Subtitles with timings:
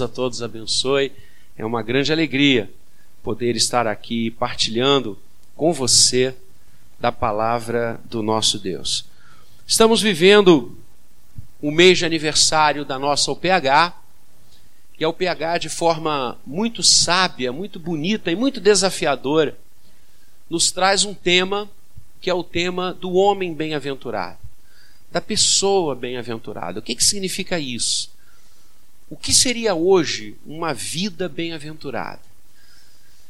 [0.00, 1.12] a todos abençoe.
[1.54, 2.72] É uma grande alegria
[3.22, 5.18] poder estar aqui partilhando
[5.54, 6.34] com você
[6.98, 9.04] da palavra do nosso Deus.
[9.66, 10.78] Estamos vivendo
[11.60, 13.92] o mês de aniversário da nossa UPH,
[14.98, 19.58] e a UPH, de forma muito sábia, muito bonita e muito desafiadora,
[20.48, 21.68] nos traz um tema
[22.18, 24.38] que é o tema do homem bem-aventurado,
[25.10, 26.78] da pessoa bem-aventurada.
[26.78, 28.11] O que, que significa isso?
[29.12, 32.22] O que seria hoje uma vida bem-aventurada?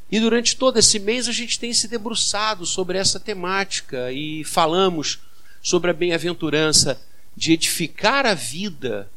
[0.08, 5.18] E durante todo esse mês a gente tem se debruçado sobre essa temática e falamos
[5.60, 7.02] sobre a bem-aventurança
[7.36, 9.10] de edificar a vida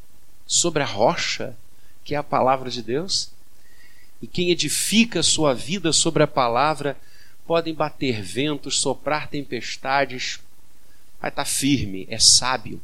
[0.44, 1.56] sobre a rocha,
[2.02, 3.30] que é a palavra de Deus.
[4.20, 6.96] E quem edifica sua vida sobre a palavra
[7.46, 10.40] podem bater ventos, soprar tempestades,
[11.20, 12.82] vai estar firme, é sábio.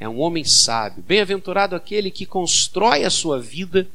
[0.00, 1.04] É um homem sábio.
[1.06, 3.86] Bem-aventurado aquele que constrói a sua vida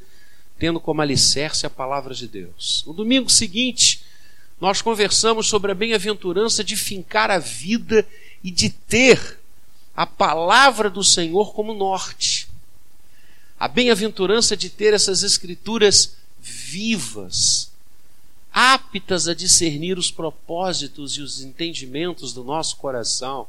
[0.57, 2.83] tendo como alicerce a palavra de Deus.
[2.85, 4.03] No domingo seguinte,
[4.61, 8.07] nós conversamos sobre a bem-aventurança de fincar a vida
[8.43, 9.39] e de ter
[9.95, 12.47] a palavra do Senhor como norte.
[13.59, 17.71] A bem-aventurança de ter essas escrituras vivas,
[18.53, 23.47] aptas a discernir os propósitos e os entendimentos do nosso coração.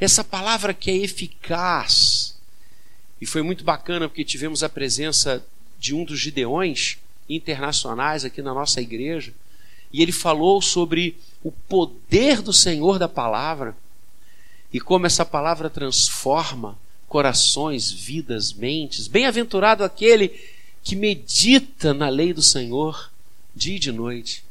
[0.00, 2.36] Essa palavra que é eficaz.
[3.20, 5.44] E foi muito bacana porque tivemos a presença
[5.78, 9.32] de um dos Gideões internacionais aqui na nossa igreja.
[9.92, 13.76] E ele falou sobre o poder do Senhor da palavra
[14.72, 19.08] e como essa palavra transforma corações, vidas, mentes.
[19.08, 20.28] Bem-aventurado aquele
[20.84, 23.10] que medita na lei do Senhor
[23.56, 24.44] dia e de noite.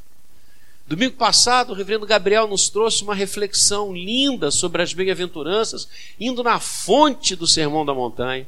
[0.88, 5.86] Domingo passado, o reverendo Gabriel nos trouxe uma reflexão linda sobre as bem-aventuranças,
[6.18, 8.48] indo na fonte do Sermão da Montanha,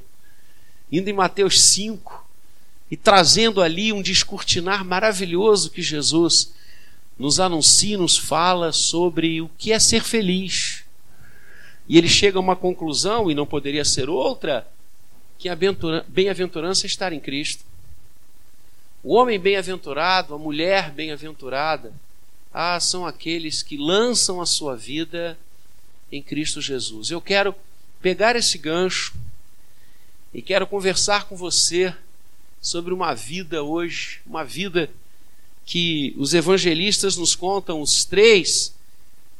[0.89, 2.25] indo em Mateus 5
[2.89, 6.53] e trazendo ali um descortinar maravilhoso que Jesus
[7.17, 10.85] nos anuncia, nos fala sobre o que é ser feliz.
[11.89, 14.65] E ele chega a uma conclusão, e não poderia ser outra,
[15.37, 15.57] que a
[16.07, 17.65] bem-aventurança é estar em Cristo.
[19.03, 21.91] O homem bem-aventurado, a mulher bem-aventurada,
[22.53, 25.37] ah, são aqueles que lançam a sua vida
[26.11, 27.11] em Cristo Jesus.
[27.11, 27.55] Eu quero
[28.01, 29.13] pegar esse gancho
[30.33, 31.93] e quero conversar com você
[32.61, 34.89] sobre uma vida hoje, uma vida
[35.65, 38.73] que os evangelistas nos contam, os três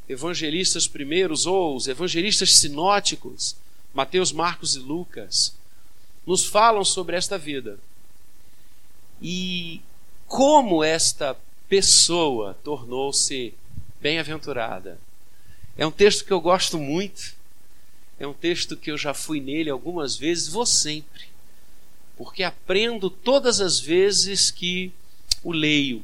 [0.08, 3.56] evangelistas primeiros, ou os evangelistas sinóticos,
[3.94, 5.56] Mateus, Marcos e Lucas,
[6.26, 7.80] nos falam sobre esta vida
[9.22, 9.82] e
[10.28, 11.36] como esta
[11.70, 13.54] pessoa tornou-se
[14.02, 15.00] bem-aventurada.
[15.78, 17.34] É um texto que eu gosto muito,
[18.20, 21.28] é um texto que eu já fui nele algumas vezes, vou sempre,
[22.18, 24.92] porque aprendo todas as vezes que
[25.44, 26.04] o leio.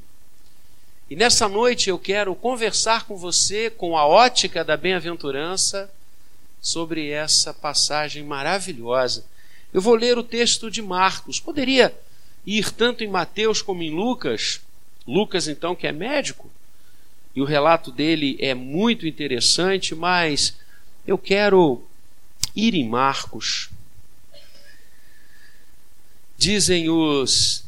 [1.09, 5.91] E nessa noite eu quero conversar com você com a ótica da bem-aventurança
[6.61, 9.25] sobre essa passagem maravilhosa.
[9.73, 11.39] Eu vou ler o texto de Marcos.
[11.39, 11.93] Poderia
[12.45, 14.61] ir tanto em Mateus como em Lucas.
[15.07, 16.49] Lucas, então, que é médico,
[17.35, 20.55] e o relato dele é muito interessante, mas
[21.05, 21.83] eu quero
[22.55, 23.69] ir em Marcos.
[26.38, 27.63] Dizem os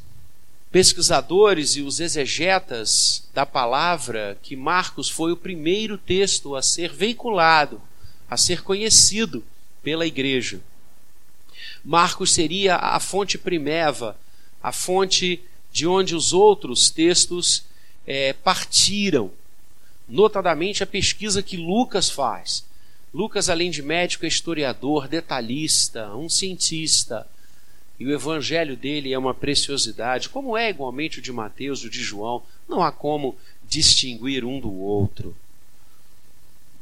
[0.71, 7.81] pesquisadores e os exegetas da palavra que Marcos foi o primeiro texto a ser veiculado,
[8.29, 9.43] a ser conhecido
[9.83, 10.61] pela igreja.
[11.83, 14.17] Marcos seria a fonte primeva
[14.61, 15.41] a fonte
[15.77, 17.63] de onde os outros textos
[18.07, 19.29] é, partiram,
[20.09, 22.65] notadamente a pesquisa que Lucas faz.
[23.13, 27.27] Lucas, além de médico, é historiador, detalhista, um cientista.
[27.99, 32.01] E o evangelho dele é uma preciosidade, como é igualmente o de Mateus o de
[32.01, 32.41] João.
[32.67, 33.37] Não há como
[33.69, 35.35] distinguir um do outro.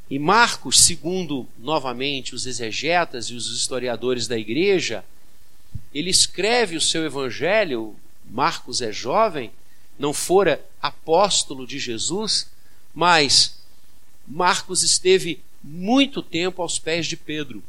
[0.10, 5.04] E Marcos, segundo novamente os exegetas e os historiadores da igreja,
[5.94, 7.94] ele escreve o seu evangelho,
[8.30, 9.52] Marcos é jovem,
[9.98, 12.50] não fora apóstolo de Jesus,
[12.94, 13.60] mas
[14.28, 17.64] Marcos esteve muito tempo aos pés de Pedro.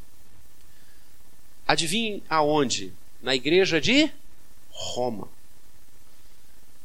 [1.66, 2.92] Adivinhe aonde?
[3.22, 4.10] Na igreja de
[4.70, 5.28] Roma.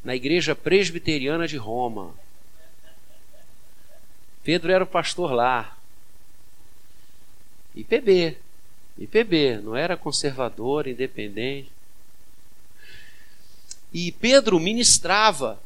[0.02, 2.14] Na igreja presbiteriana de Roma.
[4.42, 5.76] Pedro era o pastor lá.
[7.74, 8.36] IPB,
[8.98, 11.70] IPB, não era conservador, independente.
[13.92, 15.60] E Pedro ministrava.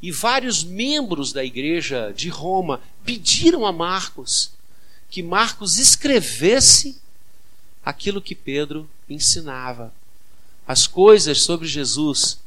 [0.00, 4.50] E vários membros da igreja de Roma pediram a Marcos
[5.10, 7.00] que Marcos escrevesse
[7.84, 9.92] aquilo que Pedro ensinava.
[10.66, 12.38] as coisas sobre Jesus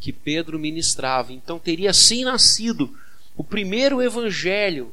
[0.00, 1.32] que Pedro ministrava.
[1.32, 2.96] Então teria sim nascido
[3.36, 4.92] o primeiro evangelho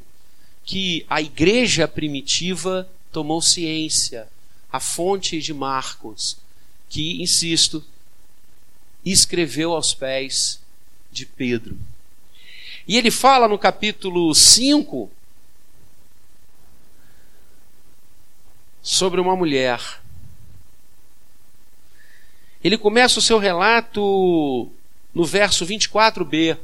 [0.63, 4.27] que a igreja primitiva tomou ciência,
[4.71, 6.37] a fonte de Marcos,
[6.89, 7.83] que, insisto,
[9.11, 10.59] escreveu aos pés
[11.11, 11.77] de Pedro.
[12.87, 15.09] E ele fala no capítulo 5
[18.81, 19.79] sobre uma mulher.
[22.63, 24.71] Ele começa o seu relato
[25.13, 26.57] no verso 24b.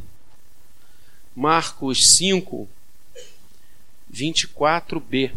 [1.35, 2.67] Marcos 5,
[4.13, 5.31] 24b.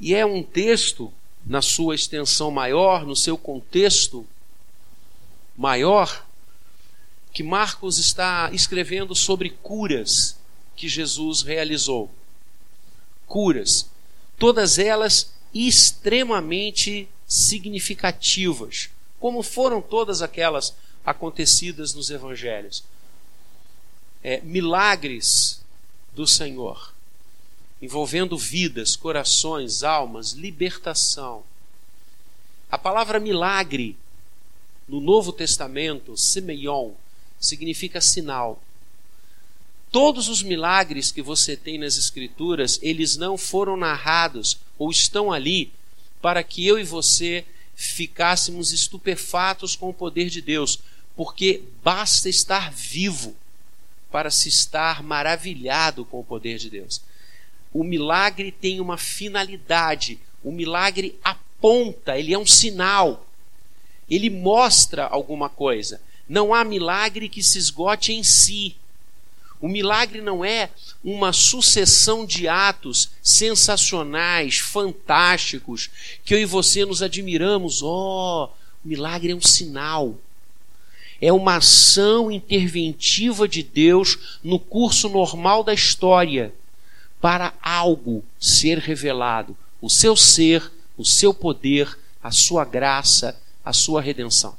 [0.00, 1.12] E é um texto,
[1.44, 4.26] na sua extensão maior, no seu contexto
[5.56, 6.26] maior,
[7.32, 10.36] que Marcos está escrevendo sobre curas
[10.76, 12.10] que Jesus realizou.
[13.26, 13.88] Curas,
[14.38, 20.74] todas elas extremamente significativas, como foram todas aquelas
[21.04, 22.84] acontecidas nos evangelhos.
[24.22, 25.62] É, milagres
[26.14, 26.92] do Senhor,
[27.82, 31.42] envolvendo vidas, corações, almas, libertação.
[32.70, 33.96] A palavra milagre
[34.88, 36.92] no Novo Testamento, semeion,
[37.40, 38.62] significa sinal.
[39.90, 45.72] Todos os milagres que você tem nas Escrituras, eles não foram narrados ou estão ali
[46.20, 47.44] para que eu e você
[47.74, 50.78] ficássemos estupefatos com o poder de Deus,
[51.16, 53.34] porque basta estar vivo
[54.10, 57.02] para se estar maravilhado com o poder de Deus.
[57.72, 63.26] O milagre tem uma finalidade, o milagre aponta, ele é um sinal,
[64.10, 66.00] ele mostra alguma coisa.
[66.28, 68.76] Não há milagre que se esgote em si.
[69.58, 70.70] O milagre não é
[71.02, 75.88] uma sucessão de atos sensacionais, fantásticos,
[76.24, 77.80] que eu e você nos admiramos.
[77.80, 78.50] Oh,
[78.84, 80.18] o milagre é um sinal.
[81.20, 86.52] É uma ação interventiva de Deus no curso normal da história
[87.22, 94.02] para algo ser revelado, o seu ser, o seu poder, a sua graça, a sua
[94.02, 94.58] redenção.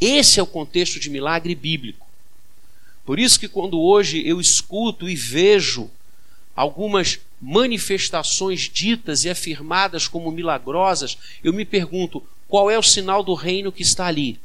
[0.00, 2.08] Esse é o contexto de milagre bíblico.
[3.06, 5.88] Por isso que quando hoje eu escuto e vejo
[6.56, 13.34] algumas manifestações ditas e afirmadas como milagrosas, eu me pergunto qual é o sinal do
[13.34, 14.40] reino que está ali.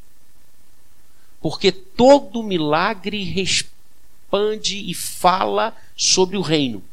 [1.41, 6.83] Porque todo milagre expande e fala sobre o reino.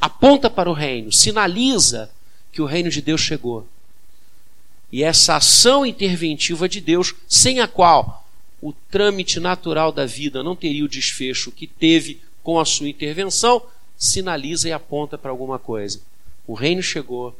[0.00, 2.10] Aponta para o reino, sinaliza
[2.52, 3.66] que o reino de Deus chegou.
[4.90, 8.26] E essa ação interventiva de Deus, sem a qual
[8.60, 13.62] o trâmite natural da vida não teria o desfecho que teve com a sua intervenção,
[13.96, 16.00] sinaliza e aponta para alguma coisa.
[16.46, 17.38] O reino chegou,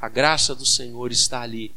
[0.00, 1.72] a graça do Senhor está ali.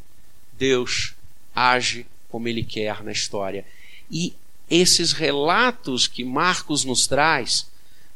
[0.56, 1.14] Deus
[1.54, 3.66] age como ele quer na história.
[4.10, 4.32] E
[4.70, 7.66] esses relatos que Marcos nos traz,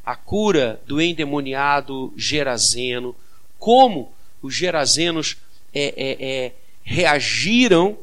[0.06, 3.14] a cura do endemoniado Gerazeno,
[3.58, 5.36] como os gerazenos
[5.74, 6.52] é, é, é,
[6.84, 7.98] reagiram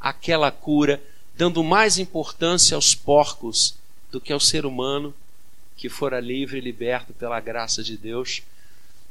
[0.00, 1.02] àquela cura,
[1.36, 3.74] dando mais importância aos porcos
[4.12, 5.12] do que ao ser humano
[5.76, 8.42] que fora livre e liberto pela graça de Deus.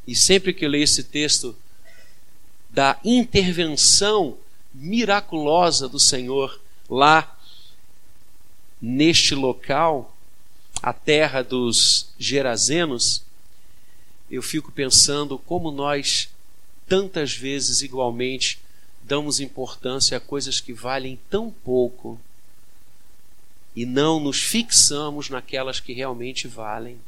[0.07, 1.53] E sempre que eu leio esse texto
[2.69, 4.37] da intervenção
[4.73, 7.37] miraculosa do Senhor lá
[8.81, 10.10] neste local,
[10.81, 13.23] a terra dos Gerazenos,
[14.29, 16.29] eu fico pensando como nós
[16.87, 18.59] tantas vezes igualmente
[19.03, 22.19] damos importância a coisas que valem tão pouco
[23.75, 26.99] e não nos fixamos naquelas que realmente valem.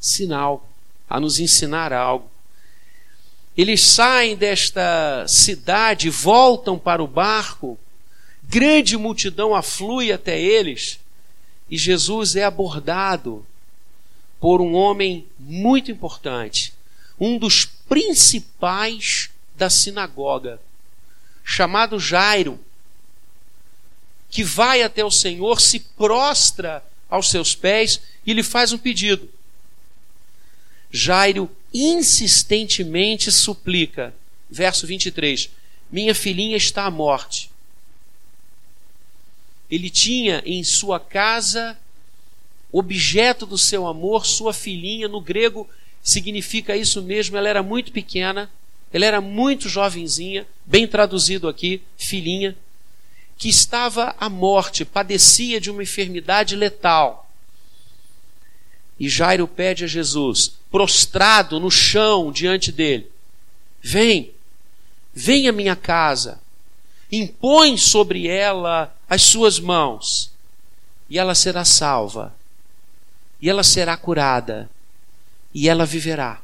[0.00, 0.68] Sinal
[1.08, 2.30] a nos ensinar algo.
[3.56, 7.78] Eles saem desta cidade, voltam para o barco,
[8.44, 11.00] grande multidão aflui até eles,
[11.70, 13.46] e Jesus é abordado
[14.40, 16.72] por um homem muito importante,
[17.18, 20.60] um dos principais da sinagoga,
[21.44, 22.60] chamado Jairo,
[24.30, 29.28] que vai até o Senhor, se prostra aos seus pés e lhe faz um pedido.
[30.90, 34.14] Jairo insistentemente suplica,
[34.48, 35.50] verso 23,
[35.90, 37.50] minha filhinha está à morte.
[39.70, 41.76] Ele tinha em sua casa
[42.72, 45.68] objeto do seu amor, sua filhinha, no grego
[46.02, 48.50] significa isso mesmo, ela era muito pequena,
[48.92, 52.56] ela era muito jovenzinha, bem traduzido aqui, filhinha,
[53.36, 57.30] que estava à morte, padecia de uma enfermidade letal.
[58.98, 63.08] E Jairo pede a Jesus, prostrado no chão diante dele:
[63.80, 64.32] Vem,
[65.14, 66.40] vem à minha casa,
[67.12, 70.30] impõe sobre ela as suas mãos,
[71.08, 72.34] e ela será salva,
[73.40, 74.70] e ela será curada,
[75.54, 76.42] e ela viverá.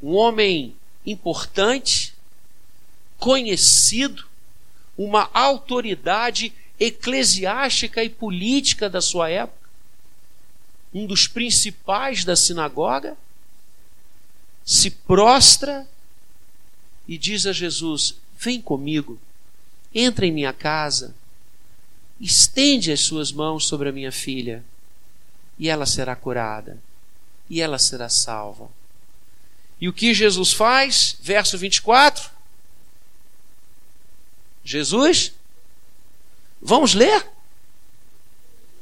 [0.00, 2.14] Um homem importante,
[3.18, 4.24] conhecido,
[4.96, 9.68] uma autoridade eclesiástica e política da sua época,
[10.94, 13.16] um dos principais da sinagoga,
[14.64, 15.86] se prostra
[17.06, 19.18] e diz a Jesus: Vem comigo,
[19.94, 21.14] entra em minha casa,
[22.20, 24.64] estende as suas mãos sobre a minha filha,
[25.58, 26.78] e ela será curada,
[27.48, 28.68] e ela será salva.
[29.80, 31.16] E o que Jesus faz?
[31.20, 32.30] Verso 24.
[34.64, 35.32] Jesus,
[36.60, 37.26] vamos ler?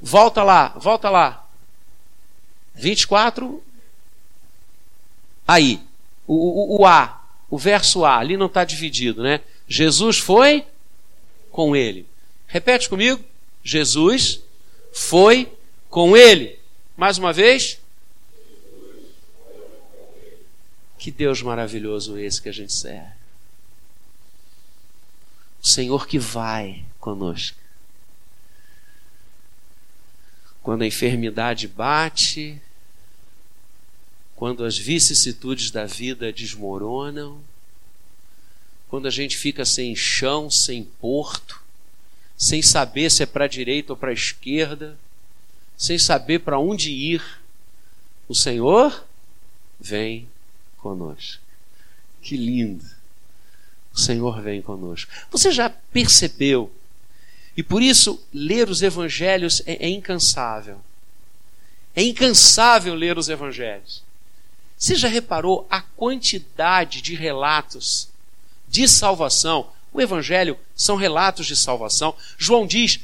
[0.01, 1.47] Volta lá, volta lá.
[2.75, 3.63] 24.
[5.47, 5.81] Aí,
[6.27, 9.41] o, o, o A, o verso A, ali não está dividido, né?
[9.69, 10.67] Jesus foi
[11.55, 12.05] com ele.
[12.49, 13.25] Repete comigo.
[13.63, 14.41] Jesus
[14.93, 15.57] foi
[15.89, 16.59] com ele.
[16.97, 17.79] Mais uma vez.
[20.99, 23.13] Que Deus maravilhoso esse que a gente serve.
[25.63, 27.57] O Senhor que vai conosco.
[30.61, 32.61] Quando a enfermidade bate,
[34.35, 37.41] quando as vicissitudes da vida desmoronam,
[38.95, 41.61] quando a gente fica sem chão, sem porto,
[42.37, 44.97] sem saber se é para a direita ou para a esquerda,
[45.77, 47.21] sem saber para onde ir,
[48.29, 49.05] o Senhor
[49.81, 50.29] vem
[50.79, 51.43] conosco.
[52.23, 52.85] Que lindo!
[53.93, 55.11] O Senhor vem conosco.
[55.29, 56.73] Você já percebeu?
[57.57, 60.81] E por isso, ler os evangelhos é, é incansável.
[61.97, 64.05] É incansável ler os evangelhos.
[64.79, 68.14] Você já reparou a quantidade de relatos
[68.75, 69.69] de salvação?
[69.93, 72.13] O Evangelho são relatos de salvação.
[72.37, 72.99] João diz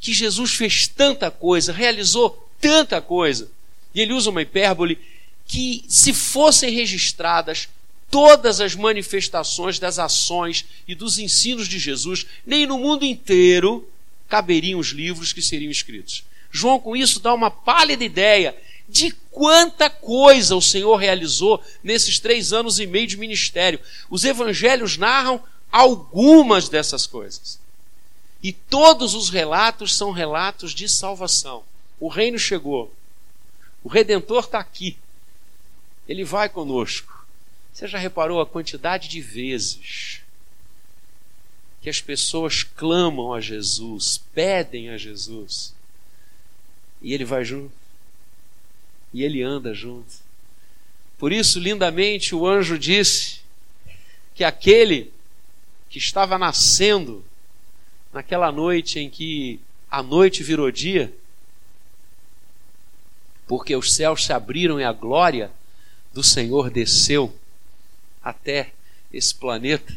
[0.00, 3.50] que Jesus fez tanta coisa, realizou tanta coisa.
[3.94, 4.98] E ele usa uma hipérbole
[5.46, 7.68] que, se fossem registradas
[8.10, 13.86] todas as manifestações das ações e dos ensinos de Jesus, nem no mundo inteiro
[14.26, 16.24] caberiam os livros que seriam escritos.
[16.50, 18.56] João, com isso, dá uma pálida ideia
[18.90, 23.80] de quanta coisa o Senhor realizou nesses três anos e meio de ministério.
[24.10, 27.60] Os evangelhos narram algumas dessas coisas.
[28.42, 31.62] E todos os relatos são relatos de salvação.
[32.00, 32.92] O reino chegou.
[33.84, 34.98] O redentor está aqui.
[36.08, 37.24] Ele vai conosco.
[37.72, 40.20] Você já reparou a quantidade de vezes
[41.80, 45.72] que as pessoas clamam a Jesus, pedem a Jesus,
[47.00, 47.79] e ele vai junto?
[49.12, 50.14] E ele anda junto.
[51.18, 53.40] Por isso, lindamente, o anjo disse
[54.34, 55.12] que aquele
[55.88, 57.24] que estava nascendo
[58.12, 61.12] naquela noite em que a noite virou dia,
[63.46, 65.50] porque os céus se abriram e a glória
[66.12, 67.36] do Senhor desceu
[68.22, 68.72] até
[69.12, 69.96] esse planeta,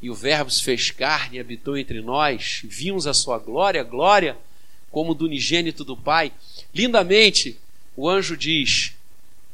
[0.00, 4.36] e o Verbo se fez carne e habitou entre nós, vimos a sua glória, glória
[4.90, 6.32] como do unigênito do Pai.
[6.74, 7.58] Lindamente,
[7.96, 8.94] o anjo diz: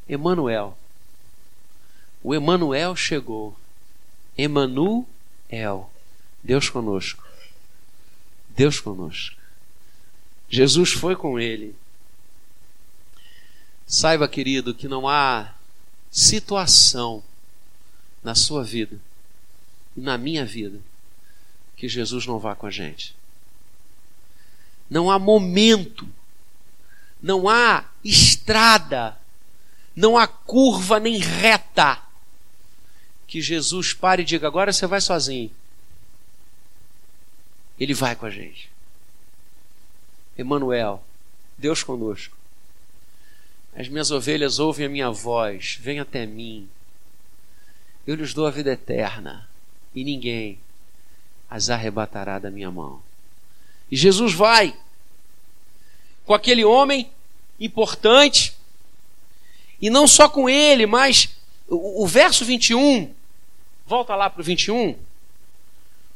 [0.08, 0.76] Emanuel.
[2.22, 3.56] O Emanuel chegou.
[4.36, 5.90] Emanuel,
[6.42, 7.24] Deus conosco.
[8.50, 9.36] Deus conosco.
[10.48, 11.74] Jesus foi com ele.
[13.86, 15.54] Saiba, querido, que não há
[16.10, 17.22] situação
[18.22, 18.98] na sua vida
[19.96, 20.80] e na minha vida
[21.76, 23.14] que Jesus não vá com a gente.
[24.88, 26.08] Não há momento
[27.22, 29.16] não há estrada,
[29.94, 32.02] não há curva nem reta
[33.26, 35.50] que Jesus pare e diga: agora você vai sozinho.
[37.78, 38.70] Ele vai com a gente.
[40.36, 41.02] Emanuel,
[41.56, 42.36] Deus conosco.
[43.74, 46.68] As minhas ovelhas ouvem a minha voz, vem até mim.
[48.06, 49.48] Eu lhes dou a vida eterna,
[49.94, 50.58] e ninguém
[51.48, 53.02] as arrebatará da minha mão.
[53.90, 54.76] E Jesus vai
[56.32, 57.10] com aquele homem
[57.60, 58.54] importante.
[59.82, 61.28] E não só com ele, mas
[61.68, 63.12] o, o verso 21,
[63.86, 64.96] volta lá para o 21.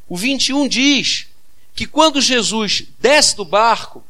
[0.08, 1.26] O 21 diz
[1.74, 4.02] que quando Jesus desce do barco,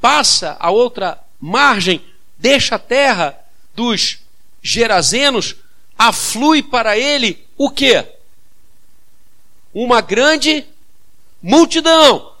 [0.00, 2.02] passa a outra margem,
[2.38, 3.38] deixa a terra
[3.74, 4.20] dos
[4.62, 5.56] Gerazenos,
[5.98, 8.02] aflui para ele o quê?
[9.74, 10.64] Uma grande
[11.42, 12.33] multidão.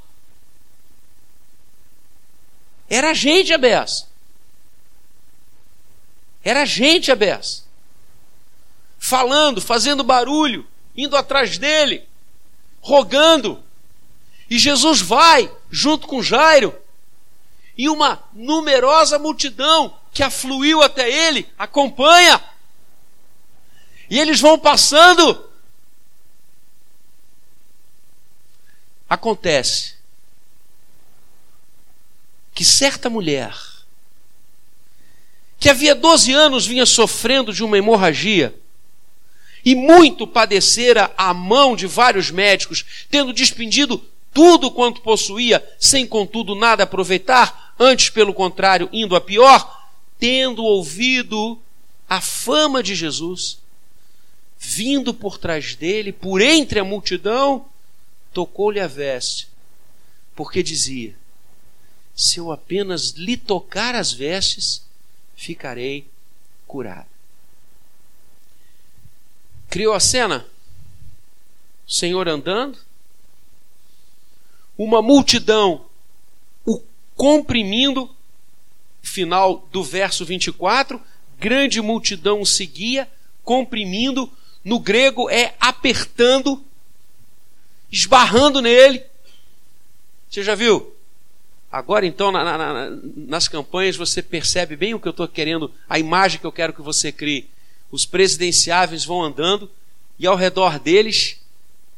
[2.88, 4.06] Era gente a beça.
[6.42, 7.64] Era gente a beça.
[8.98, 12.08] falando, fazendo barulho, indo atrás dele,
[12.80, 13.62] rogando.
[14.48, 16.74] E Jesus vai junto com Jairo,
[17.76, 22.42] e uma numerosa multidão que afluiu até ele acompanha.
[24.08, 25.50] E eles vão passando.
[29.08, 29.93] Acontece
[32.54, 33.54] que certa mulher,
[35.58, 38.54] que havia 12 anos vinha sofrendo de uma hemorragia,
[39.64, 43.98] e muito padecera à mão de vários médicos, tendo despendido
[44.32, 51.58] tudo quanto possuía, sem contudo nada aproveitar, antes pelo contrário, indo a pior, tendo ouvido
[52.08, 53.58] a fama de Jesus,
[54.58, 57.66] vindo por trás dele, por entre a multidão,
[58.32, 59.48] tocou-lhe a veste,
[60.34, 61.16] porque dizia:
[62.14, 64.84] Se eu apenas lhe tocar as vestes,
[65.34, 66.06] ficarei
[66.66, 67.08] curado.
[69.68, 70.46] Criou a cena?
[71.86, 72.78] O Senhor andando,
[74.78, 75.86] uma multidão
[76.64, 76.80] o
[77.14, 78.08] comprimindo,
[79.02, 81.00] final do verso 24,
[81.38, 83.10] grande multidão o seguia,
[83.42, 84.32] comprimindo,
[84.64, 86.64] no grego é apertando,
[87.90, 89.04] esbarrando nele.
[90.30, 90.93] Você já viu?
[91.76, 95.98] Agora, então, na, na, nas campanhas, você percebe bem o que eu estou querendo, a
[95.98, 97.48] imagem que eu quero que você crie
[97.90, 99.70] os presidenciáveis vão andando
[100.18, 101.40] e ao redor deles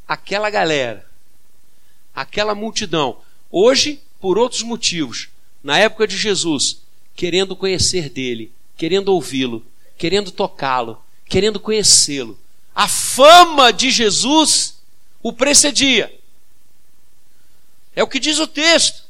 [0.06, 1.06] aquela galera,
[2.14, 3.18] aquela multidão.
[3.50, 5.28] Hoje, por outros motivos,
[5.62, 6.82] na época de Jesus,
[7.14, 9.64] querendo conhecer dele, querendo ouvi-lo,
[9.96, 12.38] querendo tocá-lo, querendo conhecê-lo.
[12.74, 14.78] A fama de Jesus
[15.22, 16.14] o precedia.
[17.94, 19.05] É o que diz o texto.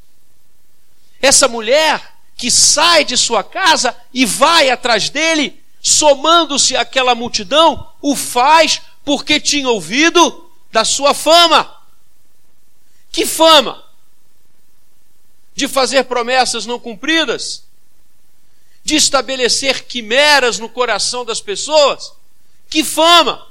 [1.26, 8.14] Essa mulher que sai de sua casa e vai atrás dele, somando-se àquela multidão, o
[8.14, 11.82] faz porque tinha ouvido da sua fama.
[13.10, 13.84] Que fama?
[15.52, 17.64] De fazer promessas não cumpridas?
[18.84, 22.12] De estabelecer quimeras no coração das pessoas?
[22.70, 23.44] Que fama?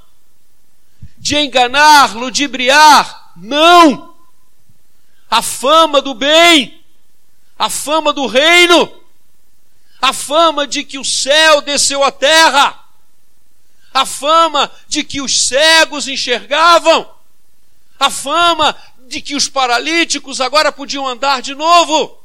[1.18, 3.32] De enganar, ludibriar?
[3.36, 4.14] Não!
[5.28, 6.75] A fama do bem,
[7.58, 9.02] a fama do reino.
[10.00, 12.84] A fama de que o céu desceu à terra,
[13.92, 17.10] a fama de que os cegos enxergavam,
[17.98, 18.76] a fama
[19.08, 22.22] de que os paralíticos agora podiam andar de novo,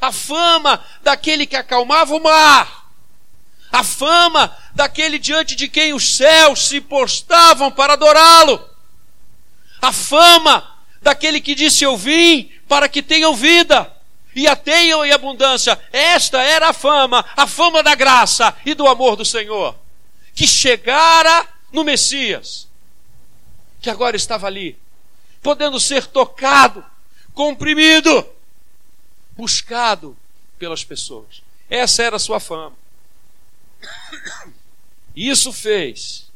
[0.00, 2.90] a fama daquele que acalmava o mar,
[3.72, 8.68] a fama daquele diante de quem os céus se postavam para adorá-lo,
[9.80, 13.90] a fama daquele que disse: Eu vim para que tenham vida
[14.34, 15.78] e a tenham em abundância.
[15.92, 19.76] Esta era a fama, a fama da graça e do amor do Senhor,
[20.34, 22.68] que chegara no Messias,
[23.80, 24.78] que agora estava ali,
[25.42, 26.84] podendo ser tocado,
[27.34, 28.26] comprimido,
[29.36, 30.16] buscado
[30.58, 31.42] pelas pessoas.
[31.68, 32.76] Essa era a sua fama.
[35.14, 36.30] Isso fez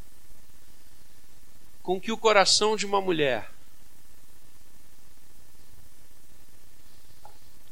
[1.82, 3.48] com que o coração de uma mulher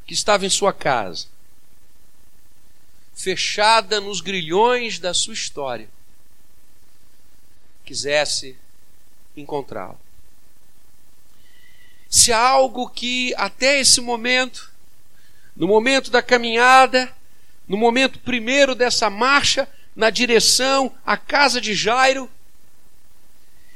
[0.05, 1.27] que estava em sua casa,
[3.15, 5.89] fechada nos grilhões da sua história,
[7.83, 8.57] quisesse
[9.35, 9.99] encontrá-lo.
[12.09, 14.71] Se há algo que até esse momento,
[15.55, 17.13] no momento da caminhada,
[17.67, 22.29] no momento primeiro dessa marcha na direção à casa de Jairo,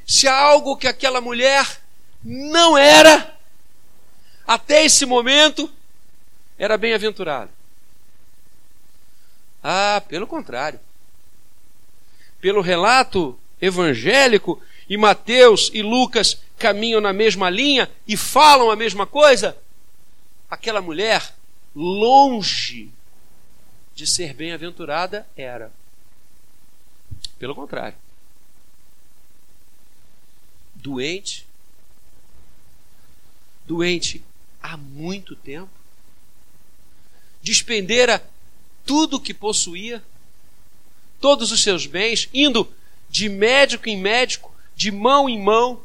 [0.06, 1.82] se há algo que aquela mulher
[2.24, 3.38] não era,
[4.46, 5.72] até esse momento,
[6.60, 7.50] era bem-aventurado.
[9.64, 10.80] Ah, pelo contrário.
[12.40, 19.06] Pelo relato evangélico, e Mateus e Lucas caminham na mesma linha e falam a mesma
[19.06, 19.56] coisa,
[20.50, 21.36] aquela mulher,
[21.76, 22.90] longe
[23.94, 25.72] de ser bem-aventurada, era.
[27.38, 27.98] Pelo contrário.
[30.74, 31.46] Doente,
[33.68, 34.24] doente
[34.62, 35.70] há muito tempo,
[37.50, 38.24] despendera
[38.86, 40.04] tudo o que possuía,
[41.20, 42.72] todos os seus bens, indo
[43.10, 45.82] de médico em médico, de mão em mão,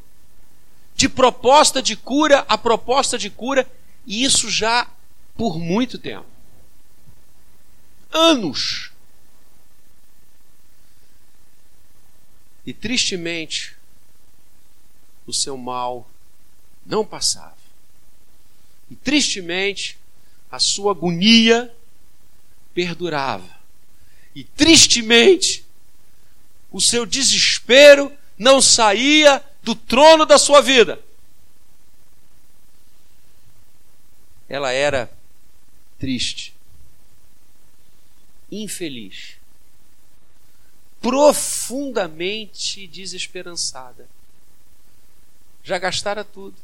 [0.95, 3.67] de proposta de cura a proposta de cura,
[4.07, 4.87] e isso já
[5.37, 6.35] por muito tempo
[8.15, 8.93] anos.
[12.65, 13.77] E tristemente,
[15.27, 16.09] o seu mal
[16.87, 17.57] não passava.
[18.91, 19.99] E tristemente,
[20.55, 21.75] a sua agonia
[22.73, 23.49] perdurava.
[24.35, 25.65] E tristemente,
[26.71, 31.01] o seu desespero não saía do trono da sua vida.
[34.49, 35.11] Ela era
[35.99, 36.55] triste,
[38.51, 39.37] infeliz,
[41.01, 44.09] profundamente desesperançada.
[45.63, 46.57] Já gastara tudo.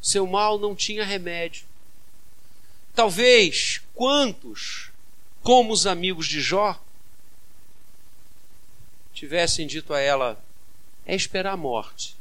[0.00, 1.64] Seu mal não tinha remédio.
[2.94, 4.90] Talvez quantos,
[5.42, 6.78] como os amigos de Jó,
[9.14, 10.42] tivessem dito a ela:
[11.06, 12.16] é esperar a morte.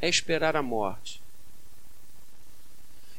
[0.00, 1.20] É esperar a morte.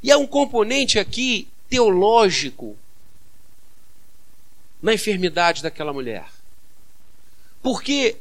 [0.02, 2.76] E há um componente aqui teológico
[4.82, 6.28] na enfermidade daquela mulher.
[7.62, 8.18] Porque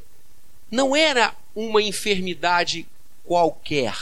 [0.69, 2.87] não era uma enfermidade
[3.25, 3.95] qualquer.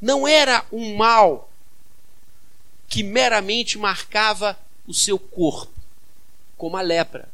[0.00, 1.49] Não era um mal
[2.90, 5.72] que meramente marcava o seu corpo,
[6.58, 7.28] como a lepra.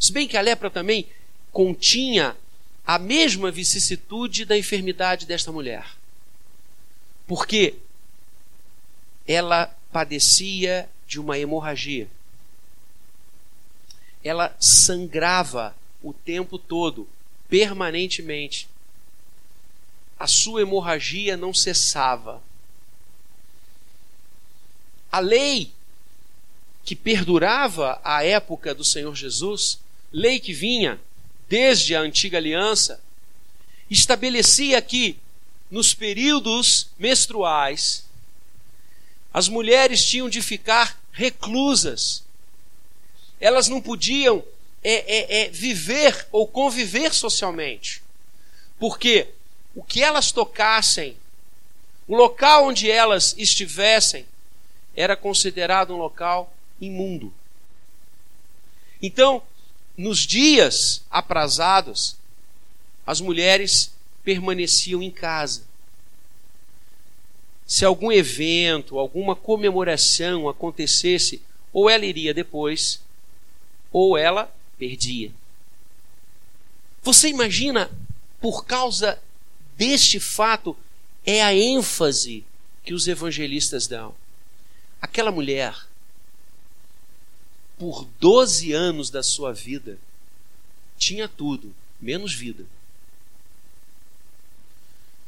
[0.00, 1.06] Se bem que a lepra também
[1.52, 2.36] continha
[2.86, 5.86] a mesma vicissitude da enfermidade desta mulher.
[7.26, 7.74] Porque
[9.26, 12.08] ela padecia de uma hemorragia.
[14.24, 17.08] Ela sangrava o tempo todo,
[17.48, 18.68] permanentemente.
[20.18, 22.42] A sua hemorragia não cessava.
[25.16, 25.72] A lei
[26.84, 29.78] que perdurava à época do Senhor Jesus
[30.12, 31.00] lei que vinha
[31.48, 33.02] desde a antiga aliança,
[33.88, 35.18] estabelecia que
[35.70, 38.04] nos períodos menstruais
[39.32, 42.22] as mulheres tinham de ficar reclusas.
[43.40, 44.44] Elas não podiam
[44.84, 48.02] é, é, é, viver ou conviver socialmente.
[48.78, 49.28] Porque
[49.74, 51.16] o que elas tocassem,
[52.06, 54.26] o local onde elas estivessem,
[54.96, 57.32] era considerado um local imundo.
[59.00, 59.42] Então,
[59.96, 62.16] nos dias aprazados,
[63.06, 63.92] as mulheres
[64.24, 65.62] permaneciam em casa.
[67.66, 73.00] Se algum evento, alguma comemoração acontecesse, ou ela iria depois,
[73.92, 75.30] ou ela perdia.
[77.02, 77.90] Você imagina,
[78.40, 79.20] por causa
[79.76, 80.76] deste fato,
[81.24, 82.44] é a ênfase
[82.84, 84.14] que os evangelistas dão.
[85.00, 85.86] Aquela mulher
[87.78, 89.98] por 12 anos da sua vida,
[90.96, 92.64] tinha tudo, menos vida.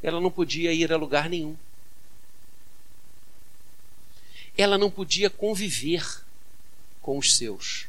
[0.02, 1.56] Ela não podia ir a lugar nenhum.
[4.56, 6.24] Ela não podia conviver
[7.02, 7.86] com os seus,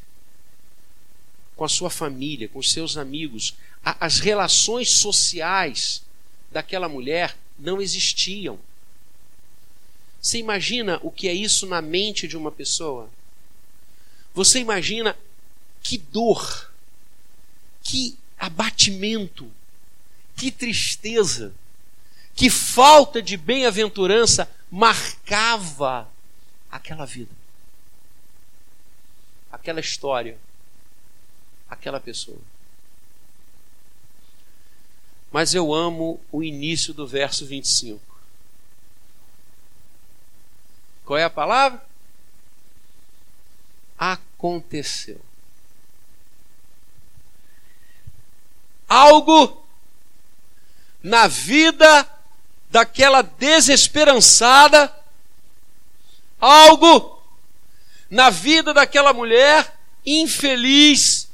[1.56, 3.54] com a sua família, com os seus amigos.
[3.82, 6.02] As relações sociais
[6.50, 8.58] daquela mulher não existiam.
[10.20, 13.08] Você imagina o que é isso na mente de uma pessoa?
[14.34, 15.16] Você imagina
[15.82, 16.70] que dor,
[17.82, 19.50] que abatimento,
[20.36, 21.54] que tristeza,
[22.34, 26.08] que falta de bem-aventurança marcava
[26.70, 27.34] aquela vida,
[29.50, 30.38] aquela história,
[31.68, 32.38] aquela pessoa.
[35.32, 38.09] Mas eu amo o início do verso 25.
[41.10, 41.82] Qual é a palavra?
[43.98, 45.20] aconteceu.
[48.88, 49.60] Algo
[51.02, 52.08] na vida
[52.70, 54.94] daquela desesperançada,
[56.40, 57.20] algo
[58.08, 61.28] na vida daquela mulher infeliz,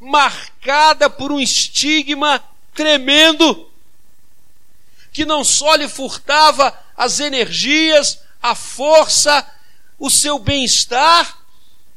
[0.00, 3.70] marcada por um estigma tremendo,
[5.12, 9.46] que não só lhe furtava as energias, a força,
[9.98, 11.38] o seu bem-estar,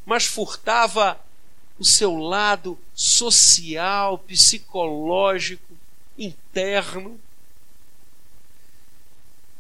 [0.06, 1.20] mas furtava
[1.80, 5.78] o seu lado social, psicológico,
[6.18, 7.20] interno.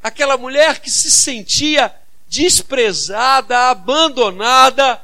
[0.01, 1.95] Aquela mulher que se sentia
[2.27, 5.01] desprezada, abandonada,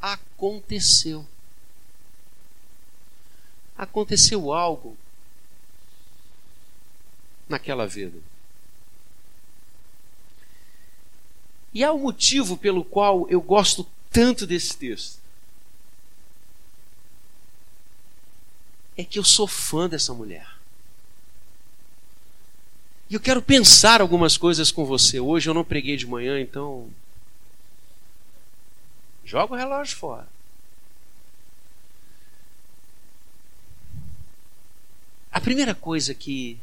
[0.00, 1.26] aconteceu.
[3.76, 4.96] Aconteceu algo
[7.48, 8.27] naquela vida.
[11.72, 15.18] E há um motivo pelo qual eu gosto tanto desse texto.
[18.96, 20.58] É que eu sou fã dessa mulher.
[23.10, 25.20] E eu quero pensar algumas coisas com você.
[25.20, 26.90] Hoje eu não preguei de manhã, então.
[29.24, 30.28] Joga o relógio fora.
[35.30, 36.58] A primeira coisa que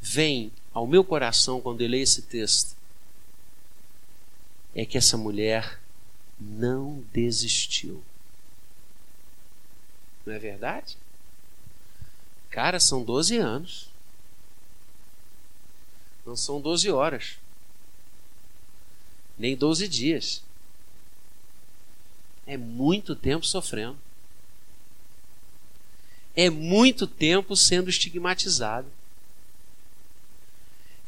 [0.00, 2.74] vem ao meu coração quando eu leio esse texto
[4.74, 5.80] é que essa mulher
[6.40, 8.02] não desistiu.
[10.24, 10.96] Não é verdade?
[12.50, 13.88] Cara, são 12 anos.
[16.24, 17.36] Não são 12 horas.
[19.38, 20.42] Nem 12 dias.
[22.46, 23.98] É muito tempo sofrendo.
[26.34, 28.88] É muito tempo sendo estigmatizado.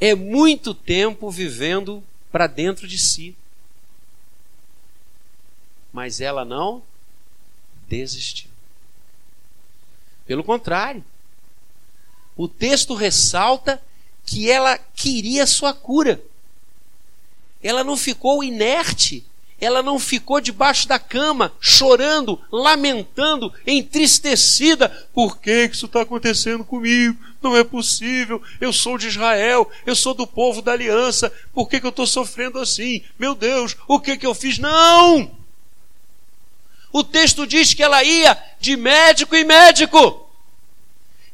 [0.00, 3.36] É muito tempo vivendo para dentro de si.
[5.94, 6.82] Mas ela não
[7.88, 8.50] desistiu.
[10.26, 11.04] Pelo contrário,
[12.36, 13.80] o texto ressalta
[14.26, 16.20] que ela queria sua cura.
[17.62, 19.24] Ela não ficou inerte,
[19.60, 24.88] ela não ficou debaixo da cama, chorando, lamentando, entristecida.
[25.14, 27.16] Por que isso está acontecendo comigo?
[27.40, 28.42] Não é possível.
[28.60, 31.32] Eu sou de Israel, eu sou do povo da aliança.
[31.52, 33.04] Por que, que eu estou sofrendo assim?
[33.16, 34.58] Meu Deus, o que, que eu fiz?
[34.58, 35.43] Não!
[36.94, 40.30] O texto diz que ela ia de médico em médico,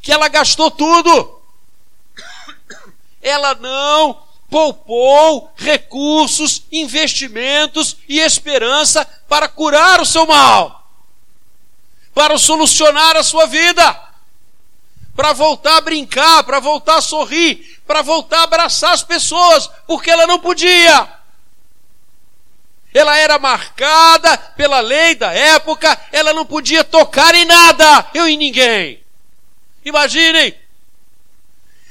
[0.00, 1.38] que ela gastou tudo.
[3.20, 10.90] Ela não poupou recursos, investimentos e esperança para curar o seu mal,
[12.14, 14.00] para solucionar a sua vida,
[15.14, 20.10] para voltar a brincar, para voltar a sorrir, para voltar a abraçar as pessoas, porque
[20.10, 21.19] ela não podia.
[22.92, 28.36] Ela era marcada pela lei da época, ela não podia tocar em nada, eu em
[28.36, 29.00] ninguém.
[29.84, 30.54] Imaginem!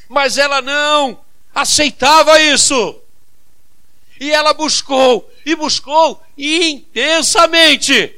[0.07, 1.19] Mas ela não
[1.53, 2.99] aceitava isso.
[4.19, 8.15] E ela buscou, e buscou intensamente.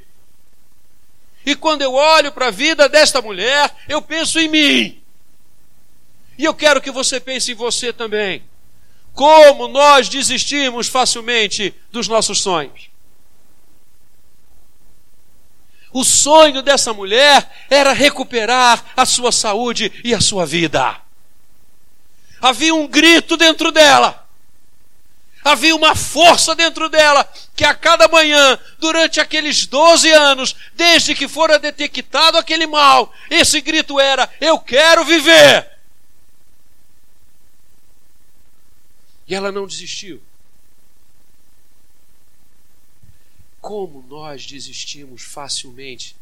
[1.46, 5.02] E quando eu olho para a vida desta mulher, eu penso em mim.
[6.38, 8.44] E eu quero que você pense em você também.
[9.13, 12.89] Como nós desistimos facilmente dos nossos sonhos.
[15.93, 20.97] O sonho dessa mulher era recuperar a sua saúde e a sua vida.
[22.41, 24.26] Havia um grito dentro dela.
[25.43, 31.28] Havia uma força dentro dela que a cada manhã, durante aqueles 12 anos, desde que
[31.28, 35.69] fora detectado aquele mal, esse grito era: Eu quero viver.
[39.32, 40.22] E ela não desistiu.
[43.62, 46.17] Como nós desistimos facilmente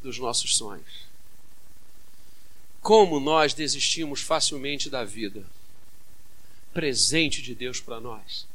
[0.00, 1.08] dos nossos sonhos.
[2.80, 5.44] Como nós desistimos facilmente da vida.
[6.72, 8.46] Presente de Deus para nós.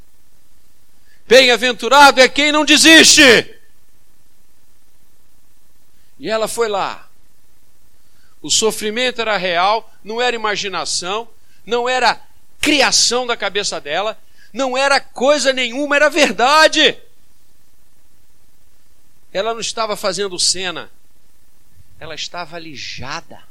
[1.27, 3.59] Bem-aventurado é quem não desiste.
[6.17, 7.09] E ela foi lá.
[8.41, 11.27] O sofrimento era real, não era imaginação,
[11.65, 12.25] não era
[12.59, 14.19] criação da cabeça dela,
[14.51, 16.99] não era coisa nenhuma, era verdade.
[19.31, 20.91] Ela não estava fazendo cena,
[21.99, 23.43] ela estava alijada.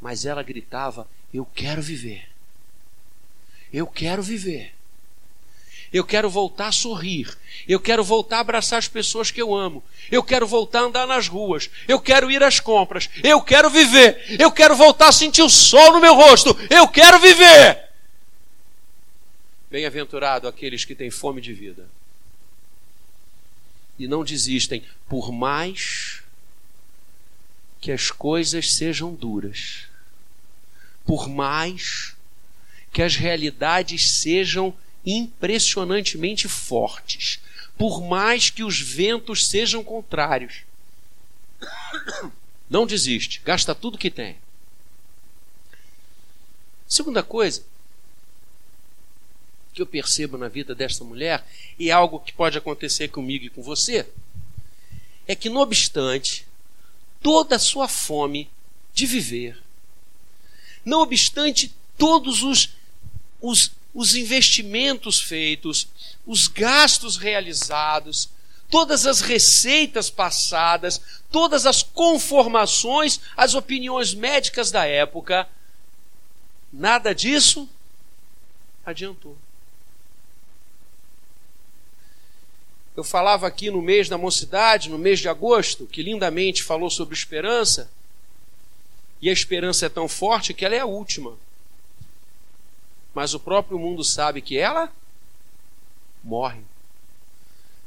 [0.00, 2.28] Mas ela gritava: Eu quero viver.
[3.72, 4.73] Eu quero viver.
[5.94, 7.38] Eu quero voltar a sorrir.
[7.68, 9.80] Eu quero voltar a abraçar as pessoas que eu amo.
[10.10, 11.70] Eu quero voltar a andar nas ruas.
[11.86, 13.08] Eu quero ir às compras.
[13.22, 14.36] Eu quero viver.
[14.40, 16.50] Eu quero voltar a sentir o sol no meu rosto.
[16.68, 17.90] Eu quero viver.
[19.70, 21.88] Bem-aventurado aqueles que têm fome de vida
[23.96, 26.22] e não desistem, por mais
[27.80, 29.84] que as coisas sejam duras,
[31.04, 32.16] por mais
[32.92, 37.40] que as realidades sejam impressionantemente fortes,
[37.76, 40.62] por mais que os ventos sejam contrários.
[42.68, 44.36] Não desiste, gasta tudo que tem.
[46.88, 47.62] Segunda coisa,
[49.72, 51.44] que eu percebo na vida desta mulher,
[51.78, 54.08] e é algo que pode acontecer comigo e com você,
[55.26, 56.46] é que, não obstante
[57.20, 58.50] toda a sua fome
[58.92, 59.60] de viver,
[60.84, 62.70] não obstante todos os,
[63.40, 65.86] os, os investimentos feitos,
[66.26, 68.28] os gastos realizados,
[68.68, 75.48] todas as receitas passadas, todas as conformações às opiniões médicas da época,
[76.72, 77.68] nada disso
[78.84, 79.36] adiantou.
[82.96, 87.14] Eu falava aqui no mês da mocidade, no mês de agosto, que lindamente falou sobre
[87.14, 87.90] esperança.
[89.20, 91.36] E a esperança é tão forte que ela é a última.
[93.14, 94.92] Mas o próprio mundo sabe que ela
[96.22, 96.60] morre.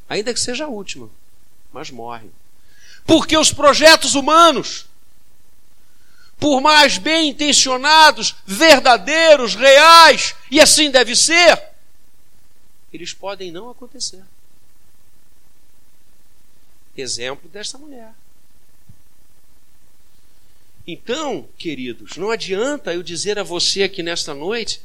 [0.08, 1.10] Ainda que seja a última,
[1.72, 2.30] mas morre.
[3.06, 4.86] Porque os projetos humanos,
[6.40, 11.62] por mais bem intencionados, verdadeiros, reais, e assim deve ser,
[12.94, 14.24] eles podem não acontecer.
[16.96, 18.12] exemplo dessa mulher.
[20.88, 24.82] Então, queridos, não adianta eu dizer a você aqui nesta noite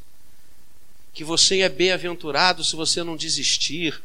[1.12, 4.01] que você é bem-aventurado se você não desistir,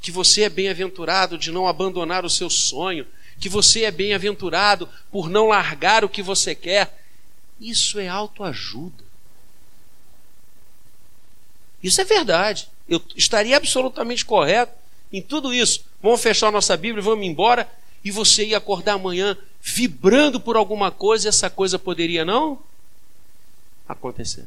[0.00, 3.06] que você é bem-aventurado de não abandonar o seu sonho,
[3.38, 7.02] que você é bem-aventurado por não largar o que você quer.
[7.60, 9.04] Isso é autoajuda.
[11.82, 12.68] Isso é verdade.
[12.88, 14.72] Eu estaria absolutamente correto
[15.12, 15.84] em tudo isso.
[16.02, 17.70] Vamos fechar nossa Bíblia, vamos embora
[18.04, 22.58] e você ia acordar amanhã vibrando por alguma coisa e essa coisa poderia não
[23.88, 24.46] acontecer.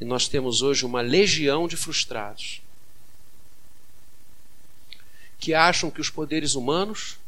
[0.00, 2.60] E nós temos hoje uma legião de frustrados
[5.38, 7.18] que acham que os poderes humanos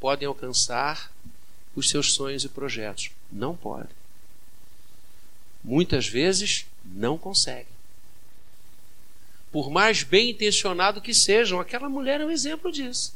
[0.00, 1.12] podem alcançar
[1.74, 3.10] os seus sonhos e projetos.
[3.30, 3.94] Não podem.
[5.62, 7.66] Muitas vezes não conseguem.
[9.50, 13.14] Por mais bem intencionado que sejam, aquela mulher é um exemplo disso.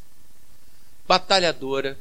[1.07, 1.99] Batalhadora,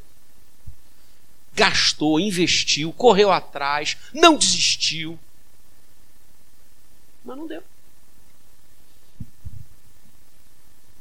[1.53, 5.19] gastou, investiu, correu atrás, não desistiu
[7.29, 7.63] mas não deu.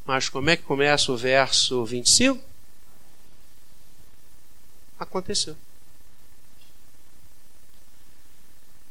[0.04, 2.42] Mas como é que começa o verso 25?
[4.98, 5.56] Aconteceu.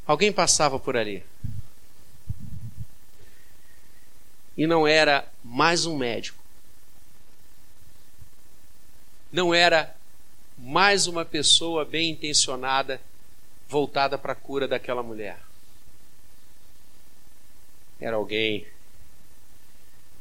[0.05, 1.23] Alguém passava por ali.
[4.57, 6.43] E não era mais um médico.
[9.31, 9.95] Não era
[10.57, 12.99] mais uma pessoa bem intencionada
[13.67, 15.46] voltada para a cura daquela mulher
[17.99, 18.67] era alguém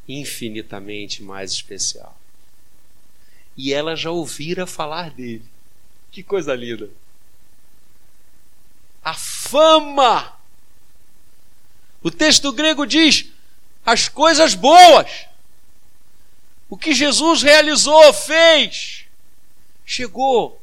[0.09, 2.17] infinitamente mais especial.
[3.57, 5.45] E ela já ouvira falar dele.
[6.11, 6.91] Que coisa linda!
[9.03, 10.37] A fama!
[12.03, 13.27] O texto grego diz
[13.85, 15.27] as coisas boas.
[16.69, 19.07] O que Jesus realizou, fez,
[19.85, 20.61] chegou.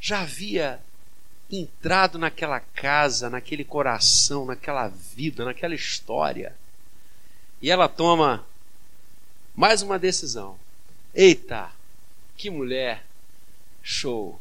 [0.00, 0.80] Já havia
[1.50, 6.56] entrado naquela casa, naquele coração, naquela vida, naquela história.
[7.62, 8.44] E ela toma
[9.54, 10.58] mais uma decisão.
[11.14, 11.70] Eita,
[12.36, 13.04] que mulher
[13.82, 14.40] show.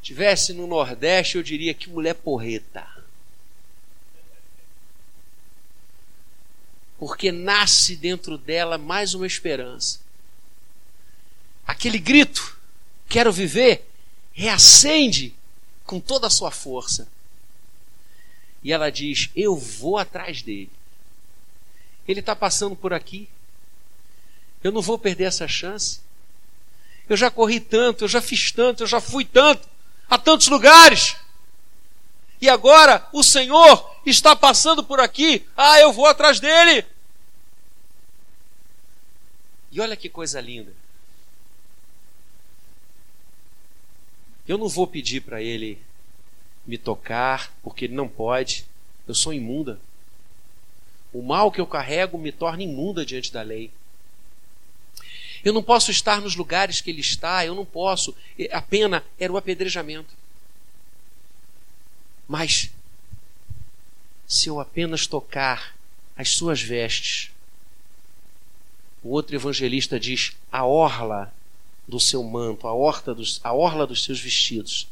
[0.00, 2.88] Tivesse no Nordeste, eu diria que mulher porreta.
[6.98, 10.00] Porque nasce dentro dela mais uma esperança.
[11.66, 12.58] Aquele grito:
[13.08, 13.89] quero viver
[14.32, 15.34] reacende
[15.84, 17.08] com toda a sua força.
[18.62, 20.70] E ela diz: Eu vou atrás dele.
[22.06, 23.28] Ele está passando por aqui.
[24.62, 26.00] Eu não vou perder essa chance.
[27.08, 29.68] Eu já corri tanto, eu já fiz tanto, eu já fui tanto,
[30.08, 31.16] a tantos lugares.
[32.40, 35.46] E agora o Senhor está passando por aqui.
[35.56, 36.84] Ah, eu vou atrás dele.
[39.72, 40.72] E olha que coisa linda.
[44.50, 45.78] Eu não vou pedir para ele
[46.66, 48.66] me tocar, porque ele não pode.
[49.06, 49.78] Eu sou imunda.
[51.12, 53.70] O mal que eu carrego me torna imunda diante da lei.
[55.44, 58.12] Eu não posso estar nos lugares que ele está, eu não posso.
[58.50, 60.12] A pena era o apedrejamento.
[62.26, 62.72] Mas,
[64.26, 65.76] se eu apenas tocar
[66.16, 67.30] as suas vestes,
[69.00, 71.32] o outro evangelista diz: a orla
[71.90, 74.86] do seu manto, a, horta dos, a orla dos seus vestidos,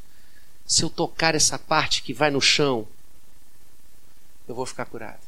[0.67, 2.87] se eu tocar essa parte que vai no chão,
[4.47, 5.21] eu vou ficar curado.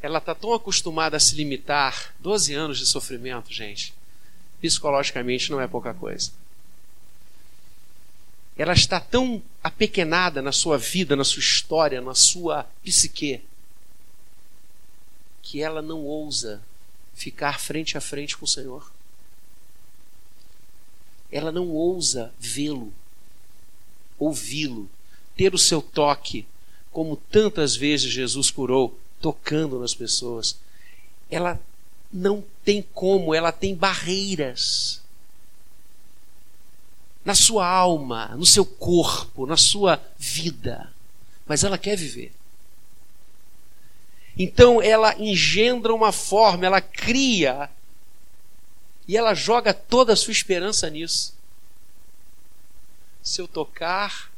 [0.00, 2.12] Ela está tão acostumada a se limitar.
[2.20, 3.94] 12 anos de sofrimento, gente.
[4.60, 6.30] Psicologicamente não é pouca coisa.
[8.56, 13.40] Ela está tão apequenada na sua vida, na sua história, na sua psique,
[15.40, 16.62] que ela não ousa
[17.14, 18.90] ficar frente a frente com o Senhor.
[21.30, 22.92] Ela não ousa vê-lo,
[24.18, 24.88] ouvi-lo,
[25.36, 26.46] ter o seu toque,
[26.90, 30.58] como tantas vezes Jesus curou, tocando nas pessoas.
[31.30, 31.58] Ela
[32.12, 35.00] não tem como, ela tem barreiras
[37.24, 40.92] na sua alma, no seu corpo, na sua vida,
[41.46, 42.32] mas ela quer viver.
[44.38, 47.68] Então ela engendra uma forma, ela cria
[49.06, 51.34] e ela joga toda a sua esperança nisso.
[53.22, 54.30] Se eu tocar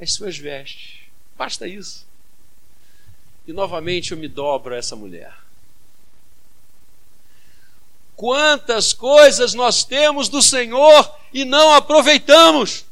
[0.00, 1.00] as suas vestes,
[1.36, 2.06] basta isso.
[3.46, 5.34] E novamente eu me dobro a essa mulher.
[8.16, 12.84] Quantas coisas nós temos do Senhor e não aproveitamos.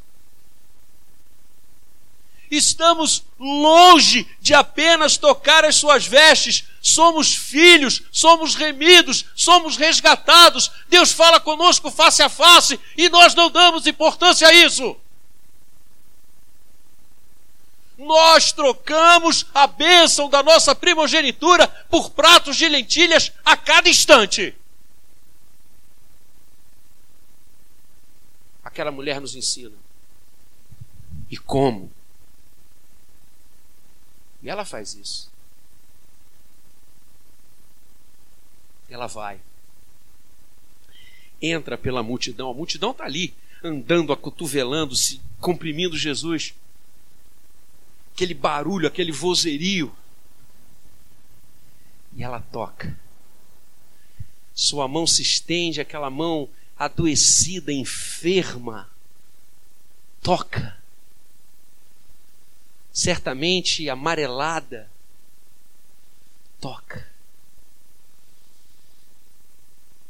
[2.57, 10.71] Estamos longe de apenas tocar as suas vestes, somos filhos, somos remidos, somos resgatados.
[10.89, 14.95] Deus fala conosco face a face e nós não damos importância a isso.
[17.97, 24.55] Nós trocamos a bênção da nossa primogenitura por pratos de lentilhas a cada instante.
[28.63, 29.77] Aquela mulher nos ensina.
[31.31, 31.91] E como?
[34.43, 35.30] E ela faz isso.
[38.88, 39.40] Ela vai.
[41.40, 42.51] Entra pela multidão.
[42.51, 46.55] A multidão está ali, andando, acotovelando, se comprimindo Jesus
[48.14, 49.93] aquele barulho, aquele vozerio.
[52.14, 52.97] E ela toca.
[54.55, 58.90] Sua mão se estende, aquela mão adoecida, enferma,
[60.22, 60.82] toca.
[62.93, 64.90] Certamente amarelada,
[66.61, 67.11] toca.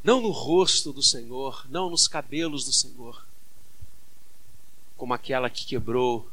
[0.02, 3.24] Não no rosto do Senhor, não nos cabelos do Senhor,
[4.96, 6.28] como aquela que quebrou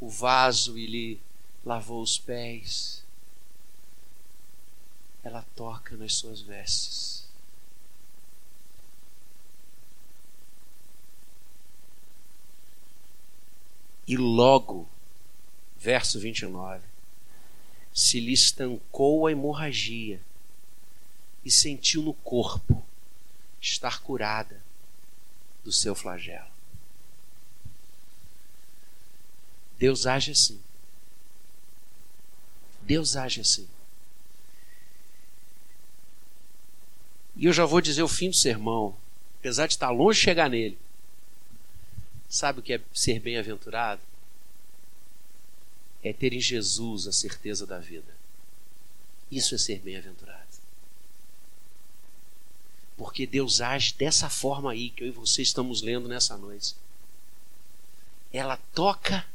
[0.00, 1.20] o vaso e lhe
[1.64, 3.04] lavou os pés.
[5.22, 7.26] Ela toca nas suas vestes.
[14.06, 14.86] E logo,
[15.84, 16.82] verso 29,
[17.92, 20.18] se lhe estancou a hemorragia
[21.44, 22.82] e sentiu no corpo
[23.60, 24.62] estar curada
[25.62, 26.48] do seu flagelo.
[29.78, 30.58] Deus age assim.
[32.80, 33.68] Deus age assim.
[37.36, 38.96] E eu já vou dizer o fim do sermão,
[39.38, 40.78] apesar de estar longe de chegar nele.
[42.26, 44.00] Sabe o que é ser bem-aventurado?
[46.04, 48.14] É ter em Jesus a certeza da vida.
[49.30, 50.44] Isso é ser bem-aventurado.
[52.96, 56.76] Porque Deus age dessa forma aí que eu e você estamos lendo nessa noite.
[58.32, 59.26] Ela toca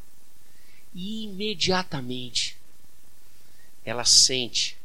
[0.93, 2.57] e imediatamente
[3.83, 4.77] ela sente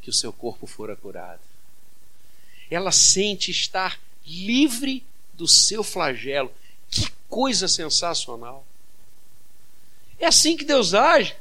[0.00, 1.42] que o seu corpo fora curado.
[2.70, 6.52] Ela sente estar livre do seu flagelo.
[6.90, 8.66] Que coisa sensacional!
[10.18, 11.34] É assim que Deus age.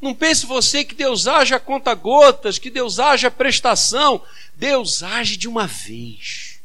[0.00, 4.22] Não pense você que Deus age a conta gotas, que Deus age a prestação.
[4.56, 6.58] Deus age de uma vez.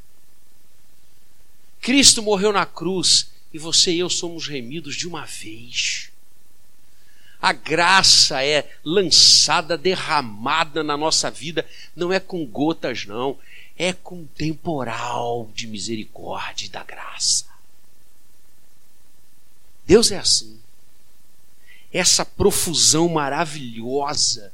[1.81, 6.09] Cristo morreu na cruz e você e eu somos remidos de uma vez.
[7.41, 11.63] A graça é lançada, derramada na nossa vida,
[11.95, 13.37] não é com gotas, não,
[13.77, 17.45] é com temporal de misericórdia e da graça.
[19.85, 20.59] Deus é assim.
[21.97, 24.51] Essa profusão maravilhosa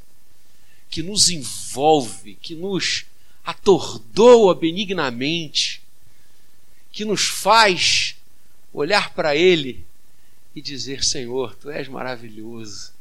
[0.92, 3.06] que nos envolve, que nos
[3.44, 5.82] atordoa benignamente,
[6.92, 8.16] que nos faz
[8.72, 9.84] olhar para Ele
[10.56, 12.94] e dizer: Senhor, Tu és maravilhoso.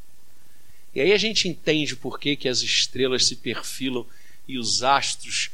[0.95, 4.05] E aí a gente entende por que, que as estrelas se perfilam
[4.47, 5.51] e os astros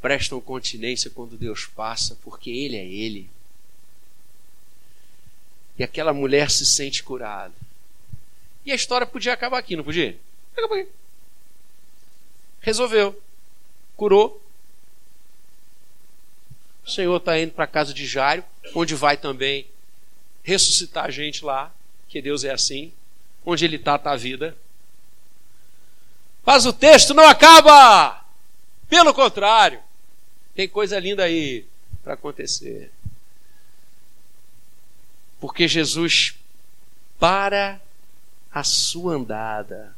[0.00, 3.28] prestam continência quando Deus passa, porque Ele é Ele.
[5.78, 7.54] E aquela mulher se sente curada.
[8.64, 10.18] E a história podia acabar aqui, não podia?
[10.56, 10.88] Acabou aqui.
[12.60, 13.20] Resolveu.
[13.96, 14.42] Curou.
[16.84, 18.44] O Senhor está indo para a casa de Jairo,
[18.74, 19.66] onde vai também
[20.42, 21.72] ressuscitar a gente lá,
[22.08, 22.92] que Deus é assim.
[23.44, 24.56] Onde Ele está, está a vida.
[26.44, 28.24] Mas o texto não acaba!
[28.88, 29.80] Pelo contrário,
[30.54, 31.66] tem coisa linda aí
[32.02, 32.90] para acontecer.
[35.40, 36.34] Porque Jesus
[37.18, 37.80] para
[38.54, 39.94] a sua andada.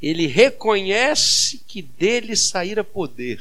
[0.00, 3.40] Ele reconhece que dele saíra poder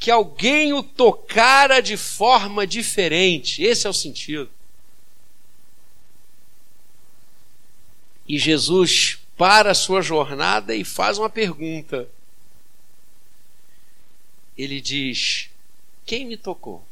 [0.00, 3.62] que alguém o tocara de forma diferente.
[3.62, 4.50] Esse é o sentido.
[8.26, 12.08] E Jesus para a sua jornada e faz uma pergunta.
[14.56, 15.50] Ele diz:
[16.06, 16.82] Quem me tocou?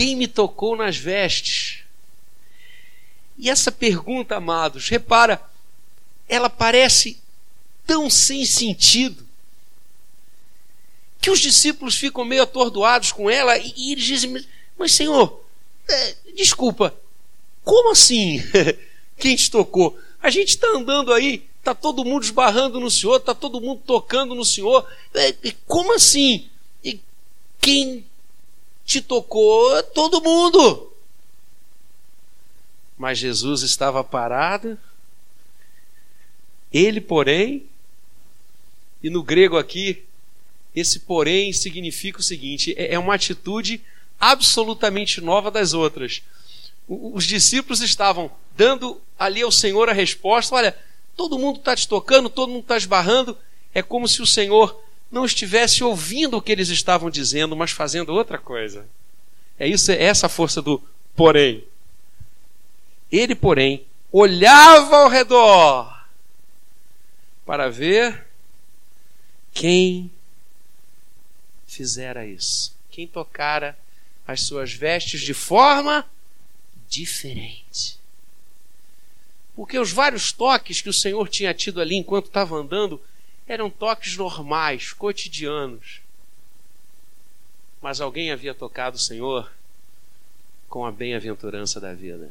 [0.00, 1.80] Quem me tocou nas vestes?
[3.36, 5.38] E essa pergunta, amados, repara,
[6.26, 7.20] ela parece
[7.86, 9.28] tão sem sentido
[11.20, 14.42] que os discípulos ficam meio atordoados com ela e, e eles dizem:
[14.78, 15.44] Mas Senhor,
[15.86, 16.98] é, desculpa,
[17.62, 18.42] como assim?
[19.20, 19.98] Quem te tocou?
[20.22, 24.34] A gente está andando aí, está todo mundo esbarrando no Senhor, está todo mundo tocando
[24.34, 24.90] no Senhor.
[25.12, 25.34] É,
[25.66, 26.48] como assim?
[26.82, 26.98] E
[27.60, 28.06] quem
[28.90, 30.92] te tocou todo mundo.
[32.98, 34.76] Mas Jesus estava parado,
[36.72, 37.66] ele, porém,
[39.00, 40.02] e no grego aqui,
[40.74, 43.80] esse porém significa o seguinte: é, é uma atitude
[44.18, 46.22] absolutamente nova das outras.
[46.88, 50.76] Os discípulos estavam dando ali ao Senhor a resposta: olha,
[51.16, 53.38] todo mundo está te tocando, todo mundo está esbarrando.
[53.72, 58.12] É como se o Senhor não estivesse ouvindo o que eles estavam dizendo, mas fazendo
[58.12, 58.86] outra coisa.
[59.58, 60.82] É isso, é essa força do
[61.16, 61.64] porém.
[63.10, 66.06] Ele, porém, olhava ao redor
[67.44, 68.26] para ver
[69.52, 70.10] quem
[71.66, 73.76] fizera isso, quem tocara
[74.26, 76.08] as suas vestes de forma
[76.88, 77.98] diferente.
[79.56, 83.00] Porque os vários toques que o Senhor tinha tido ali enquanto estava andando
[83.50, 86.00] eram toques normais, cotidianos.
[87.82, 89.50] Mas alguém havia tocado o Senhor
[90.68, 92.30] com a bem-aventurança da vida,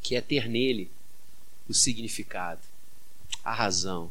[0.00, 0.90] que é ter nele
[1.68, 2.62] o significado,
[3.44, 4.10] a razão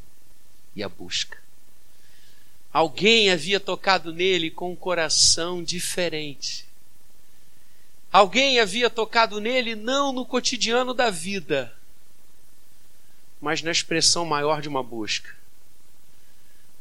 [0.76, 1.42] e a busca.
[2.72, 6.68] Alguém havia tocado nele com um coração diferente.
[8.14, 11.76] Alguém havia tocado nele não no cotidiano da vida,
[13.42, 15.36] mas na expressão maior de uma busca.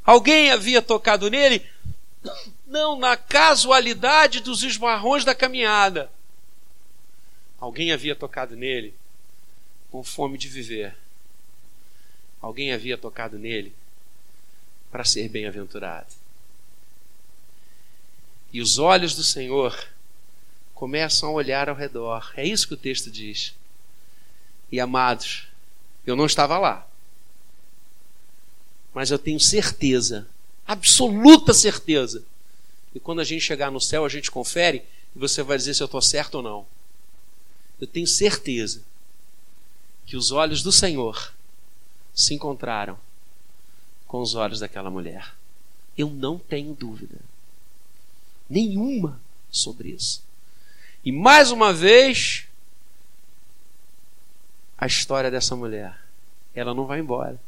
[0.05, 1.67] Alguém havia tocado nele,
[2.67, 6.11] não na casualidade dos esbarrões da caminhada.
[7.59, 8.95] Alguém havia tocado nele
[9.91, 10.97] com fome de viver.
[12.41, 13.75] Alguém havia tocado nele
[14.91, 16.09] para ser bem-aventurado.
[18.53, 19.89] E os olhos do Senhor
[20.75, 22.33] começam a olhar ao redor.
[22.37, 23.55] É isso que o texto diz.
[24.73, 25.50] E amados,
[26.11, 26.87] eu não estava lá.
[28.93, 30.27] Mas eu tenho certeza,
[30.67, 32.25] absoluta certeza,
[32.93, 34.83] que quando a gente chegar no céu, a gente confere
[35.15, 36.67] e você vai dizer se eu estou certo ou não.
[37.81, 38.83] Eu tenho certeza
[40.05, 41.33] que os olhos do Senhor
[42.13, 42.99] se encontraram
[44.07, 45.35] com os olhos daquela mulher.
[45.97, 47.17] Eu não tenho dúvida
[48.49, 50.23] nenhuma sobre isso.
[51.05, 52.47] E mais uma vez,
[54.77, 56.00] a história dessa mulher.
[56.55, 57.41] Ela não vai embora.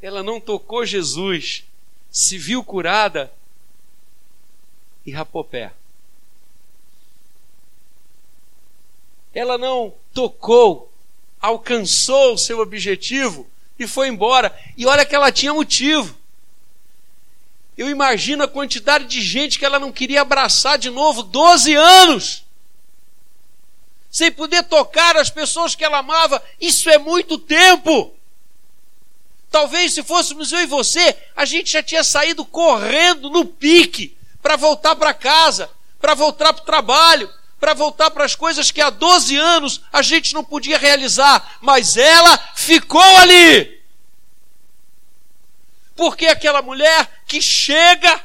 [0.00, 1.64] Ela não tocou Jesus,
[2.10, 3.32] se viu curada
[5.06, 5.72] e rapou pé.
[9.32, 10.92] Ela não tocou,
[11.40, 13.48] alcançou o seu objetivo
[13.78, 14.56] e foi embora.
[14.76, 16.14] E olha que ela tinha motivo.
[17.76, 22.43] Eu imagino a quantidade de gente que ela não queria abraçar de novo, 12 anos
[24.14, 26.40] sem poder tocar as pessoas que ela amava.
[26.60, 28.14] Isso é muito tempo.
[29.50, 34.54] Talvez se fôssemos eu e você, a gente já tinha saído correndo no pique para
[34.54, 35.68] voltar para casa,
[36.00, 40.00] para voltar para o trabalho, para voltar para as coisas que há 12 anos a
[40.00, 43.82] gente não podia realizar, mas ela ficou ali.
[45.96, 48.24] Porque aquela mulher que chega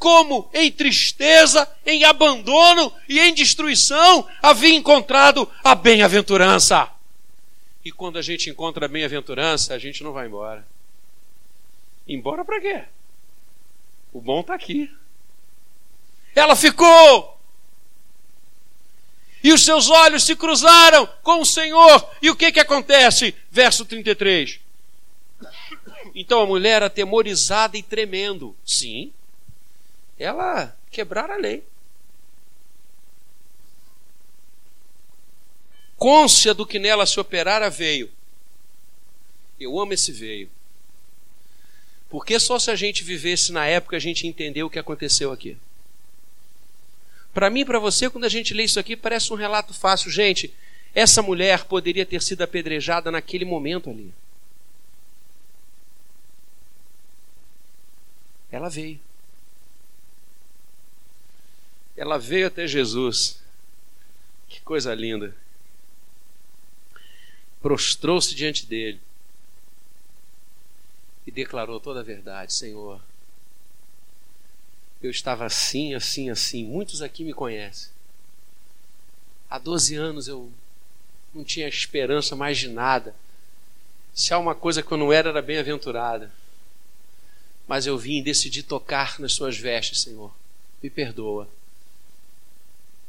[0.00, 6.90] como em tristeza, em abandono e em destruição, havia encontrado a bem-aventurança.
[7.84, 10.66] E quando a gente encontra a bem-aventurança, a gente não vai embora.
[12.08, 12.82] Embora para quê?
[14.12, 14.90] O bom está aqui.
[16.34, 17.38] Ela ficou.
[19.44, 22.10] E os seus olhos se cruzaram com o Senhor.
[22.22, 23.34] E o que que acontece?
[23.50, 24.60] Verso 33.
[26.14, 28.56] Então a mulher atemorizada e tremendo.
[28.64, 29.12] Sim,
[30.20, 31.64] ela quebrar a lei.
[35.96, 38.10] Côncia do que nela se operara veio.
[39.58, 40.50] Eu amo esse veio.
[42.08, 45.56] Porque só se a gente vivesse na época a gente entendeu o que aconteceu aqui.
[47.32, 50.10] Para mim para você, quando a gente lê isso aqui, parece um relato fácil.
[50.10, 50.52] Gente,
[50.94, 54.12] essa mulher poderia ter sido apedrejada naquele momento ali.
[58.50, 58.98] Ela veio
[62.00, 63.38] ela veio até Jesus.
[64.48, 65.36] Que coisa linda.
[67.60, 68.98] Prostrou-se diante dele
[71.26, 73.02] e declarou toda a verdade: Senhor,
[75.02, 76.64] eu estava assim, assim, assim.
[76.64, 77.90] Muitos aqui me conhecem.
[79.50, 80.50] Há 12 anos eu
[81.34, 83.14] não tinha esperança mais de nada.
[84.14, 86.32] Se há uma coisa que eu não era, era bem-aventurada.
[87.68, 90.34] Mas eu vim e decidi tocar nas suas vestes, Senhor.
[90.82, 91.46] Me perdoa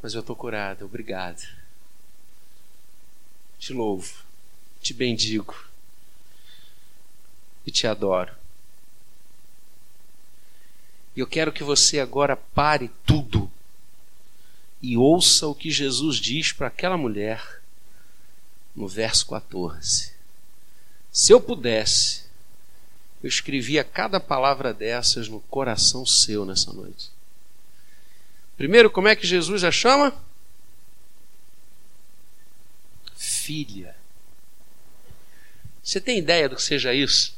[0.02, 0.86] mas eu estou curada.
[0.86, 1.42] Obrigado.
[3.60, 4.24] Te louvo,
[4.82, 5.56] te bendigo
[7.66, 8.34] e te adoro.
[11.16, 13.52] E eu quero que você agora pare tudo
[14.82, 17.62] e ouça o que Jesus diz para aquela mulher
[18.76, 20.14] no verso 14.
[21.12, 22.24] Se eu pudesse,
[23.22, 27.12] eu escrevia cada palavra dessas no coração seu nessa noite.
[28.58, 30.14] Primeiro, como é que Jesus a chama?
[33.16, 33.96] Filha.
[35.84, 37.36] Você tem ideia do que seja isso?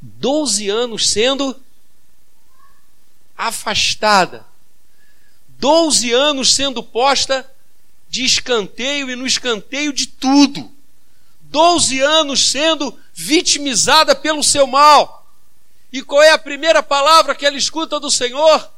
[0.00, 1.58] Doze anos sendo
[3.36, 4.44] afastada.
[5.48, 7.48] Doze anos sendo posta
[8.08, 10.70] de escanteio e no escanteio de tudo.
[11.42, 15.26] Doze anos sendo vitimizada pelo seu mal.
[15.92, 18.70] E qual é a primeira palavra que ela escuta do Senhor?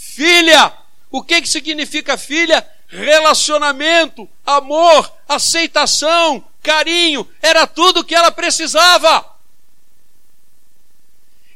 [0.00, 0.72] Filha!
[1.10, 2.66] O que, que significa filha?
[2.88, 9.38] Relacionamento, amor, aceitação, carinho, era tudo o que ela precisava.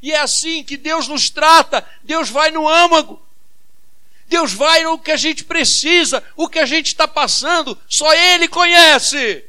[0.03, 1.87] E é assim que Deus nos trata.
[2.03, 3.21] Deus vai no âmago.
[4.27, 8.47] Deus vai no que a gente precisa, o que a gente está passando, só Ele
[8.47, 9.45] conhece.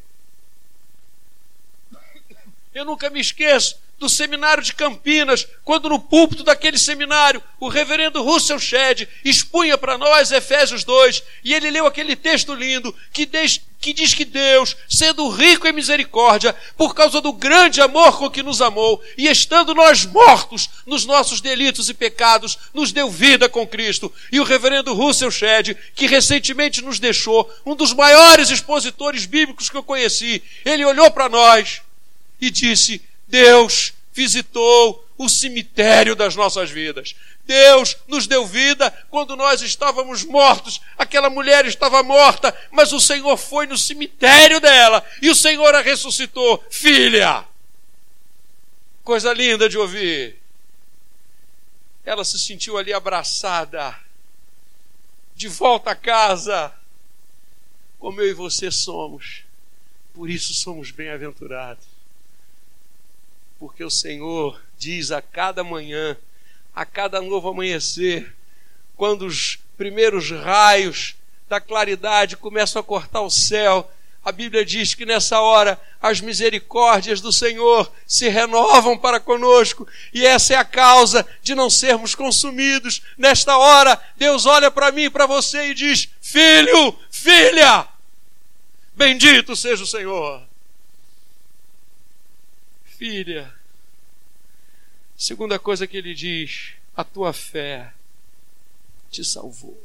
[2.73, 8.21] Eu nunca me esqueço do seminário de Campinas, quando no púlpito daquele seminário o reverendo
[8.21, 13.61] Russell Shedd expunha para nós Efésios 2 e ele leu aquele texto lindo que diz,
[13.79, 18.43] que diz que Deus, sendo rico em misericórdia, por causa do grande amor com que
[18.43, 23.65] nos amou e estando nós mortos nos nossos delitos e pecados, nos deu vida com
[23.65, 24.11] Cristo.
[24.29, 29.77] E o reverendo Russell Shedd, que recentemente nos deixou, um dos maiores expositores bíblicos que
[29.77, 31.81] eu conheci, ele olhou para nós
[32.41, 37.15] e disse: Deus visitou o cemitério das nossas vidas.
[37.45, 40.81] Deus nos deu vida quando nós estávamos mortos.
[40.97, 45.81] Aquela mulher estava morta, mas o Senhor foi no cemitério dela e o Senhor a
[45.81, 46.63] ressuscitou.
[46.69, 47.45] Filha!
[49.03, 50.37] Coisa linda de ouvir.
[52.03, 53.95] Ela se sentiu ali abraçada,
[55.35, 56.73] de volta a casa,
[57.99, 59.43] como eu e você somos.
[60.13, 61.94] Por isso somos bem-aventurados
[63.65, 66.15] porque o Senhor diz a cada manhã,
[66.75, 68.31] a cada novo amanhecer,
[68.95, 71.15] quando os primeiros raios
[71.49, 73.91] da claridade começam a cortar o céu,
[74.23, 80.23] a Bíblia diz que nessa hora as misericórdias do Senhor se renovam para conosco, e
[80.23, 83.01] essa é a causa de não sermos consumidos.
[83.17, 87.87] Nesta hora, Deus olha para mim e para você e diz: Filho, filha,
[88.95, 90.43] bendito seja o Senhor
[92.97, 93.53] filha.
[95.17, 97.93] Segunda coisa que ele diz: a tua fé
[99.09, 99.81] te salvou.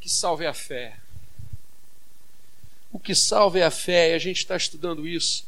[0.00, 0.98] Que salve a fé.
[2.92, 5.46] O que salve é a fé, e a gente está estudando isso.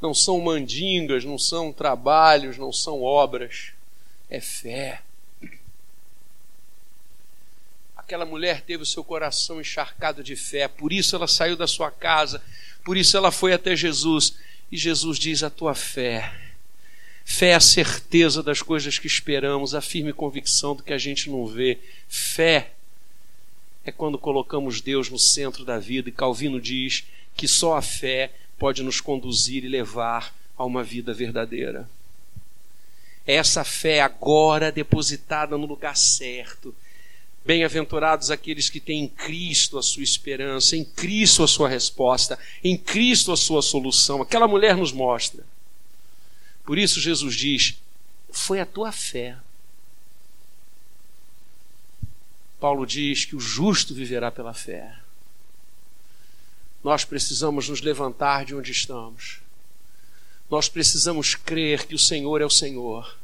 [0.00, 3.72] Não são mandingas, não são trabalhos, não são obras,
[4.28, 5.00] é fé.
[7.96, 11.90] Aquela mulher teve o seu coração encharcado de fé, por isso ela saiu da sua
[11.90, 12.42] casa,
[12.84, 14.34] por isso ela foi até Jesus
[14.72, 16.32] e Jesus diz: A tua fé.
[17.24, 21.30] Fé é a certeza das coisas que esperamos, a firme convicção do que a gente
[21.30, 21.78] não vê.
[22.08, 22.72] Fé
[23.84, 27.04] é quando colocamos Deus no centro da vida, e Calvino diz
[27.36, 31.88] que só a fé pode nos conduzir e levar a uma vida verdadeira.
[33.26, 36.74] Essa fé agora depositada no lugar certo,
[37.44, 42.76] Bem-aventurados aqueles que têm em Cristo a sua esperança, em Cristo a sua resposta, em
[42.76, 44.22] Cristo a sua solução.
[44.22, 45.44] Aquela mulher nos mostra.
[46.64, 47.78] Por isso Jesus diz:
[48.30, 49.36] Foi a tua fé.
[52.60, 54.96] Paulo diz que o justo viverá pela fé.
[56.82, 59.40] Nós precisamos nos levantar de onde estamos.
[60.48, 63.21] Nós precisamos crer que o Senhor é o Senhor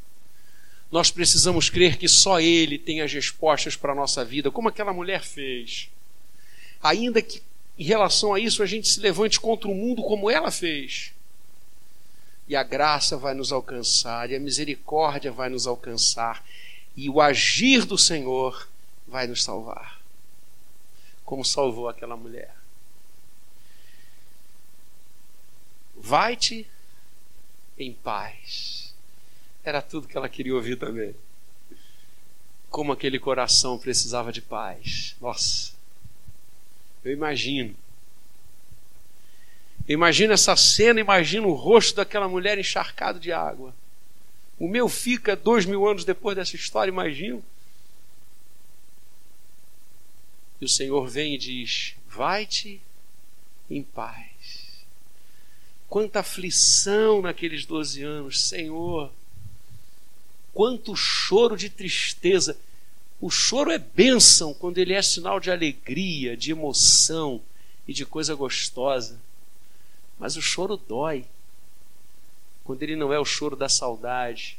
[0.90, 4.92] nós precisamos crer que só Ele tem as respostas para a nossa vida, como aquela
[4.92, 5.90] mulher fez.
[6.82, 7.42] Ainda que
[7.78, 11.12] em relação a isso a gente se levante contra o mundo como ela fez.
[12.48, 16.42] E a graça vai nos alcançar, e a misericórdia vai nos alcançar,
[16.96, 18.66] e o agir do Senhor
[19.06, 20.00] vai nos salvar,
[21.24, 22.54] como salvou aquela mulher.
[25.94, 26.66] Vai-te
[27.78, 28.77] em paz
[29.68, 31.14] era tudo que ela queria ouvir também.
[32.70, 35.16] Como aquele coração precisava de paz.
[35.20, 35.72] Nossa,
[37.04, 37.74] eu imagino.
[39.86, 43.74] Eu imagino essa cena, imagino o rosto daquela mulher encharcado de água.
[44.58, 47.42] O meu fica dois mil anos depois dessa história, imagino.
[50.60, 52.82] E o Senhor vem e diz: Vai-te
[53.70, 54.84] em paz.
[55.88, 59.10] Quanta aflição naqueles 12 anos, Senhor.
[60.52, 62.58] Quanto choro de tristeza.
[63.20, 67.42] O choro é bênção quando ele é sinal de alegria, de emoção
[67.86, 69.18] e de coisa gostosa.
[70.18, 71.24] Mas o choro dói.
[72.64, 74.58] Quando ele não é o choro da saudade,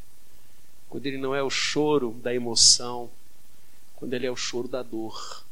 [0.90, 3.10] quando ele não é o choro da emoção,
[3.96, 5.46] quando ele é o choro da dor.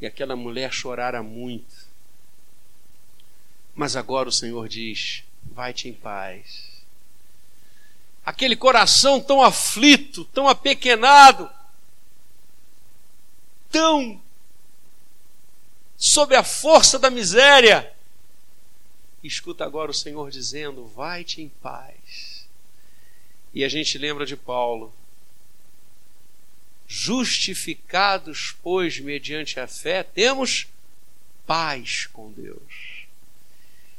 [0.00, 1.86] E aquela mulher chorara muito.
[3.74, 6.75] Mas agora o Senhor diz: vai-te em paz.
[8.26, 11.48] Aquele coração tão aflito, tão apequenado,
[13.70, 14.20] tão
[15.96, 17.92] sob a força da miséria.
[19.22, 22.48] Escuta agora o Senhor dizendo: vai-te em paz.
[23.54, 24.92] E a gente lembra de Paulo.
[26.88, 30.66] Justificados, pois, mediante a fé, temos
[31.46, 33.06] paz com Deus.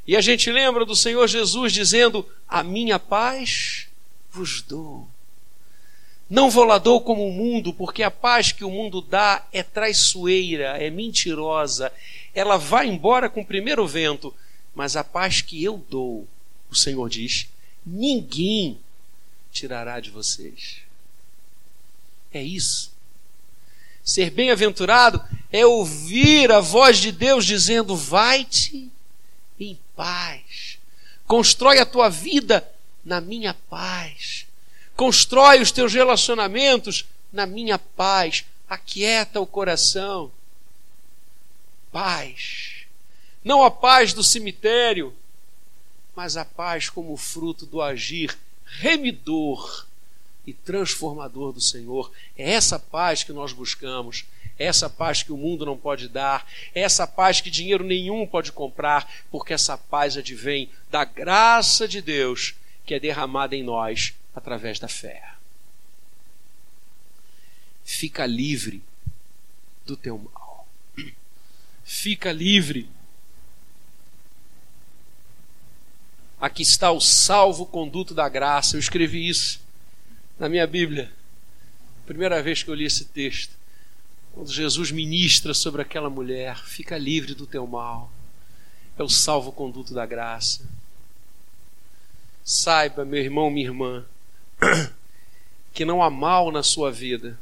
[0.06, 3.87] E a gente lembra do Senhor Jesus dizendo: A minha paz
[4.30, 5.08] vos dou.
[6.28, 9.62] Não vou lá dou como o mundo, porque a paz que o mundo dá é
[9.62, 11.90] traiçoeira, é mentirosa,
[12.34, 14.34] ela vai embora com o primeiro vento,
[14.74, 16.28] mas a paz que eu dou,
[16.70, 17.48] o Senhor diz,
[17.84, 18.78] ninguém
[19.50, 20.82] tirará de vocês.
[22.32, 22.92] É isso.
[24.04, 28.90] Ser bem-aventurado é ouvir a voz de Deus dizendo: vai-te
[29.58, 30.78] em paz.
[31.26, 32.66] Constrói a tua vida
[33.08, 34.46] na minha paz.
[34.94, 38.44] Constrói os teus relacionamentos na minha paz.
[38.68, 40.30] Aquieta o coração.
[41.90, 42.84] Paz.
[43.42, 45.14] Não a paz do cemitério,
[46.14, 48.36] mas a paz como fruto do agir
[48.66, 49.86] remidor
[50.46, 52.12] e transformador do Senhor.
[52.36, 54.26] É essa paz que nós buscamos,
[54.58, 58.26] é essa paz que o mundo não pode dar, é essa paz que dinheiro nenhum
[58.26, 62.54] pode comprar, porque essa paz advém da graça de Deus
[62.88, 65.34] que é derramada em nós através da fé.
[67.84, 68.82] Fica livre
[69.84, 70.66] do teu mal.
[71.84, 72.88] Fica livre.
[76.40, 78.74] Aqui está o salvo-conduto da graça.
[78.74, 79.60] Eu escrevi isso
[80.38, 81.12] na minha Bíblia.
[82.06, 83.54] Primeira vez que eu li esse texto.
[84.32, 88.10] Quando Jesus ministra sobre aquela mulher, fica livre do teu mal.
[88.96, 90.77] É o salvo-conduto da graça.
[92.48, 94.06] Saiba, meu irmão, minha irmã,
[95.74, 97.38] que não há mal na sua vida,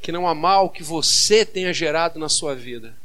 [0.00, 2.96] que não há mal que você tenha gerado na sua vida,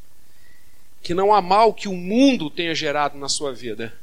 [1.03, 3.93] que não há mal que o mundo tenha gerado na sua vida,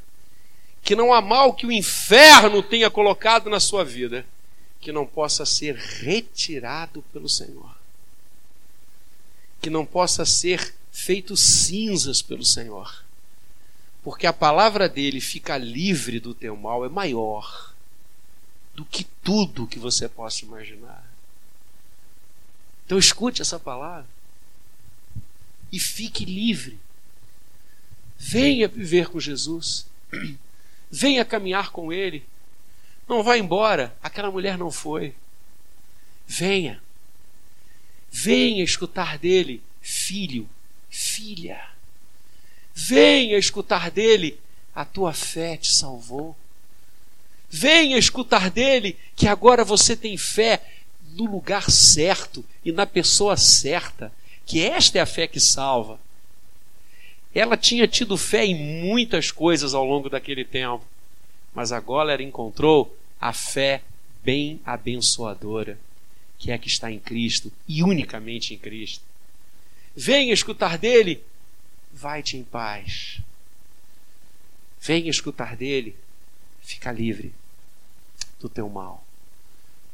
[0.83, 4.23] que não há mal que o inferno tenha colocado na sua vida,
[4.79, 7.75] que não possa ser retirado pelo Senhor,
[9.59, 13.04] que não possa ser feito cinzas pelo Senhor,
[14.05, 17.73] porque a palavra dele fica livre do teu mal é maior
[18.75, 21.03] do que tudo que você possa imaginar.
[22.85, 24.07] Então escute essa palavra
[25.71, 26.77] e fique livre.
[28.15, 29.87] Venha viver com Jesus.
[30.91, 32.23] Venha caminhar com Ele.
[33.09, 33.97] Não vá embora.
[34.03, 35.15] Aquela mulher não foi.
[36.27, 36.79] Venha.
[38.11, 40.47] Venha escutar dele, filho,
[40.91, 41.74] filha.
[42.75, 44.37] Venha escutar dele,
[44.75, 46.35] a tua fé te salvou.
[47.49, 50.61] Venha escutar dele que agora você tem fé
[51.13, 54.11] no lugar certo e na pessoa certa,
[54.45, 55.97] que esta é a fé que salva.
[57.33, 60.83] Ela tinha tido fé em muitas coisas ao longo daquele tempo,
[61.53, 63.81] mas agora ela encontrou a fé
[64.21, 65.79] bem abençoadora,
[66.37, 69.03] que é a que está em Cristo e unicamente em Cristo.
[69.95, 71.23] Venha escutar dele,
[71.95, 73.21] vai-te em paz.
[74.81, 75.95] Venha escutar dele,
[76.61, 77.33] fica livre
[78.39, 79.03] do teu mal.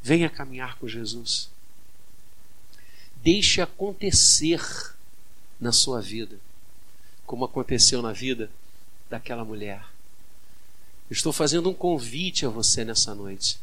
[0.02, 1.50] Venha caminhar com Jesus.
[3.18, 4.62] Deixe acontecer
[5.60, 6.40] na sua vida,
[7.24, 8.50] como aconteceu na vida
[9.08, 9.86] daquela mulher.
[11.10, 13.60] Estou fazendo um convite a você nessa noite,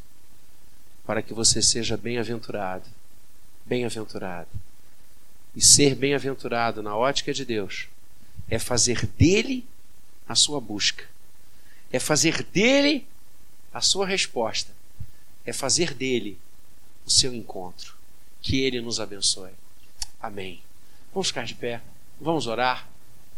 [1.05, 2.89] para que você seja bem-aventurado,
[3.67, 4.51] bem-aventurado.
[5.57, 7.89] E ser bem-aventurado na ótica de Deus
[8.49, 9.67] é fazer dele
[10.29, 11.05] a sua busca,
[11.93, 13.07] é fazer dele
[13.73, 14.79] a sua resposta
[15.49, 16.39] é fazer dele
[17.07, 17.97] o seu encontro.
[18.43, 19.53] Que ele nos abençoe.
[20.21, 20.61] Amém.
[21.13, 21.81] Vamos ficar de pé,
[22.21, 22.87] vamos orar.